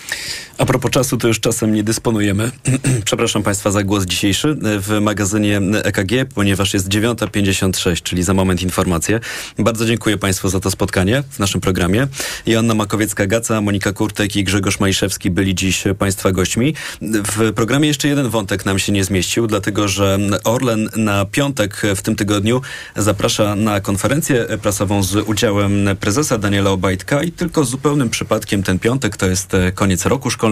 [0.60, 2.52] A propos czasu, to już czasem nie dysponujemy.
[3.06, 9.20] Przepraszam Państwa za głos dzisiejszy w magazynie EKG, ponieważ jest 9.56, czyli za moment informacje.
[9.60, 12.08] Bardzo dziękuję Państwu za to spotkanie w naszym programie.
[12.46, 16.76] Joanna Makowiecka-Gaca, Monika Kurtek i Grzegorz Maliszewski byli dziś Państwa gośćmi.
[17.02, 22.02] W programie jeszcze jeden wątek nam się nie zmieścił, dlatego że Orlen na piątek w
[22.02, 22.62] tym tygodniu
[22.96, 29.18] zaprasza na konferencję prasową z udziałem prezesa Daniela Obajtka i tylko zupełnym przypadkiem ten piątek
[29.18, 30.49] to jest koniec roku szkolnego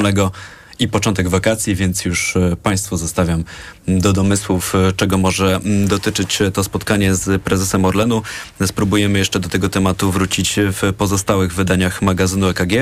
[0.80, 3.44] i początek wakacji, więc już e, Państwu zostawiam
[3.88, 8.22] do domysłów, e, czego może mm, dotyczyć to spotkanie z prezesem Orlenu.
[8.66, 12.74] Spróbujemy jeszcze do tego tematu wrócić w pozostałych wydaniach magazynu EKG.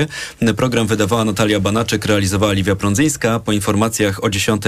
[0.56, 3.40] Program wydawała Natalia Banaczek, realizowała Liwia Prądzyńska.
[3.40, 4.62] Po informacjach o 10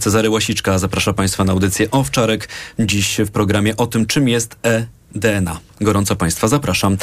[0.00, 2.48] Cezary Łasiczka zaprasza Państwa na audycję Owczarek.
[2.78, 5.60] Dziś w programie o tym, czym jest e DNA.
[5.80, 6.96] Gorąco Państwa zapraszam.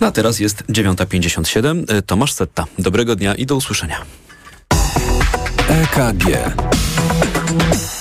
[0.00, 2.02] No a teraz jest 9.57.
[2.02, 2.66] Tomasz Setta.
[2.78, 4.27] Dobrego dnia i do usłyszenia.
[5.68, 6.24] EKG.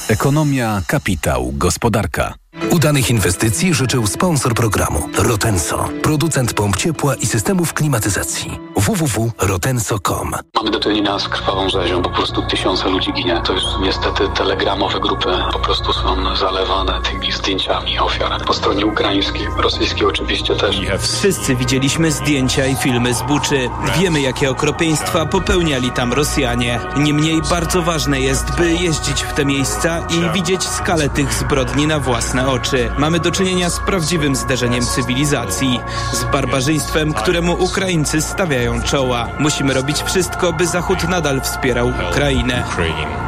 [0.10, 2.34] Ekonomia, kapitał, gospodarka.
[2.70, 8.67] Udanych inwestycji życzył sponsor programu Rotenso, producent pomp ciepła i systemów klimatyzacji.
[8.88, 13.42] www.rotenso.com Mamy do czynienia z krwawą rzezią, po prostu tysiące ludzi ginie.
[13.46, 18.46] To już niestety telegramowe grupy po prostu są zalewane tymi zdjęciami ofiar.
[18.46, 20.82] Po stronie ukraińskiej, rosyjskiej oczywiście też.
[21.00, 23.70] Wszyscy widzieliśmy zdjęcia i filmy z Buczy.
[24.00, 26.80] Wiemy, jakie okropieństwa popełniali tam Rosjanie.
[26.98, 32.00] Niemniej bardzo ważne jest, by jeździć w te miejsca i widzieć skalę tych zbrodni na
[32.00, 32.92] własne oczy.
[32.98, 35.80] Mamy do czynienia z prawdziwym zderzeniem cywilizacji,
[36.14, 39.29] z barbarzyństwem, któremu Ukraińcy stawiają czoła.
[39.39, 42.65] Musimy robić wszystko, by Zachód nadal wspierał Ukrainę.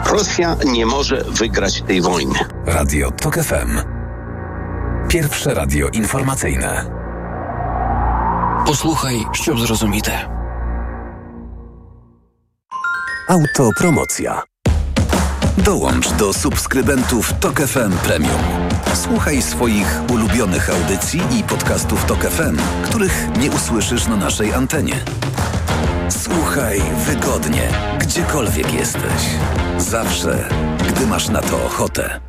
[0.07, 2.39] Rosja nie może wygrać tej wojny.
[2.67, 3.79] Radio TOK FM.
[5.09, 6.91] Pierwsze radio informacyjne.
[8.67, 10.13] Послухай, щоб зрозуміти.
[13.29, 14.43] Autopromocja.
[15.59, 18.58] Dołącz do subskrybentów TOK FM Premium.
[18.94, 24.96] Słuchaj swoich ulubionych audycji i podcastów TOK FM, których nie usłyszysz na naszej antenie.
[26.10, 27.70] Słuchaj wygodnie,
[28.00, 29.22] gdziekolwiek jesteś.
[29.78, 30.50] Zawsze,
[30.90, 32.20] gdy masz na to ochotę.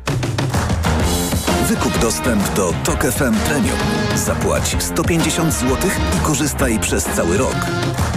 [1.67, 3.77] Wykup dostęp do TOK FM Premium.
[4.15, 5.77] Zapłać 150 zł
[6.17, 7.55] i korzystaj przez cały rok.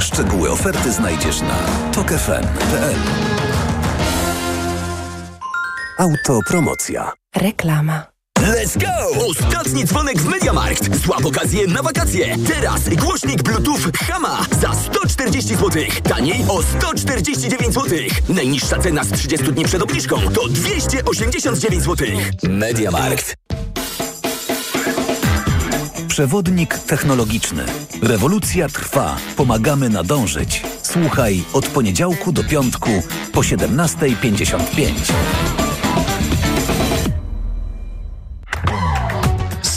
[0.00, 1.56] Szczegóły oferty znajdziesz na
[1.92, 2.96] tokefm.pl.
[5.98, 7.12] Autopromocja.
[7.36, 8.13] Reklama.
[8.40, 9.26] Let's go!
[9.26, 10.96] Ostatni dzwonek w Mediamarkt.
[10.96, 12.36] Złap okazję na wakacje.
[12.48, 15.82] Teraz głośnik Bluetooth Hama za 140 zł.
[16.02, 17.98] Taniej o 149 zł.
[18.28, 22.08] Najniższa cena z 30 dni przed obniżką to 289 zł.
[22.42, 23.34] Mediamarkt.
[26.08, 27.64] Przewodnik technologiczny.
[28.02, 29.16] Rewolucja trwa.
[29.36, 30.62] Pomagamy nadążyć.
[30.82, 32.90] Słuchaj od poniedziałku do piątku
[33.32, 34.92] po 17.55.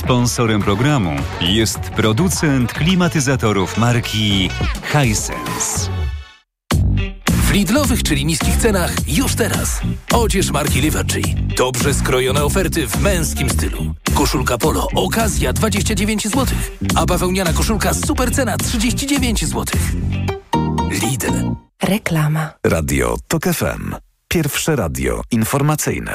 [0.07, 4.49] Sponsorem programu jest producent klimatyzatorów marki
[4.83, 5.89] Hisense.
[7.27, 9.81] W Lidlowych, czyli niskich cenach już teraz.
[10.13, 11.35] Odzież marki Livacci.
[11.57, 13.93] Dobrze skrojone oferty w męskim stylu.
[14.13, 16.45] Koszulka polo, okazja 29 zł.
[16.95, 19.65] A bawełniana koszulka super cena 39 zł.
[20.91, 21.33] Lidl.
[21.83, 22.53] Reklama.
[22.63, 23.95] Radio TOK FM.
[24.27, 26.05] Pierwsze radio informacyjne.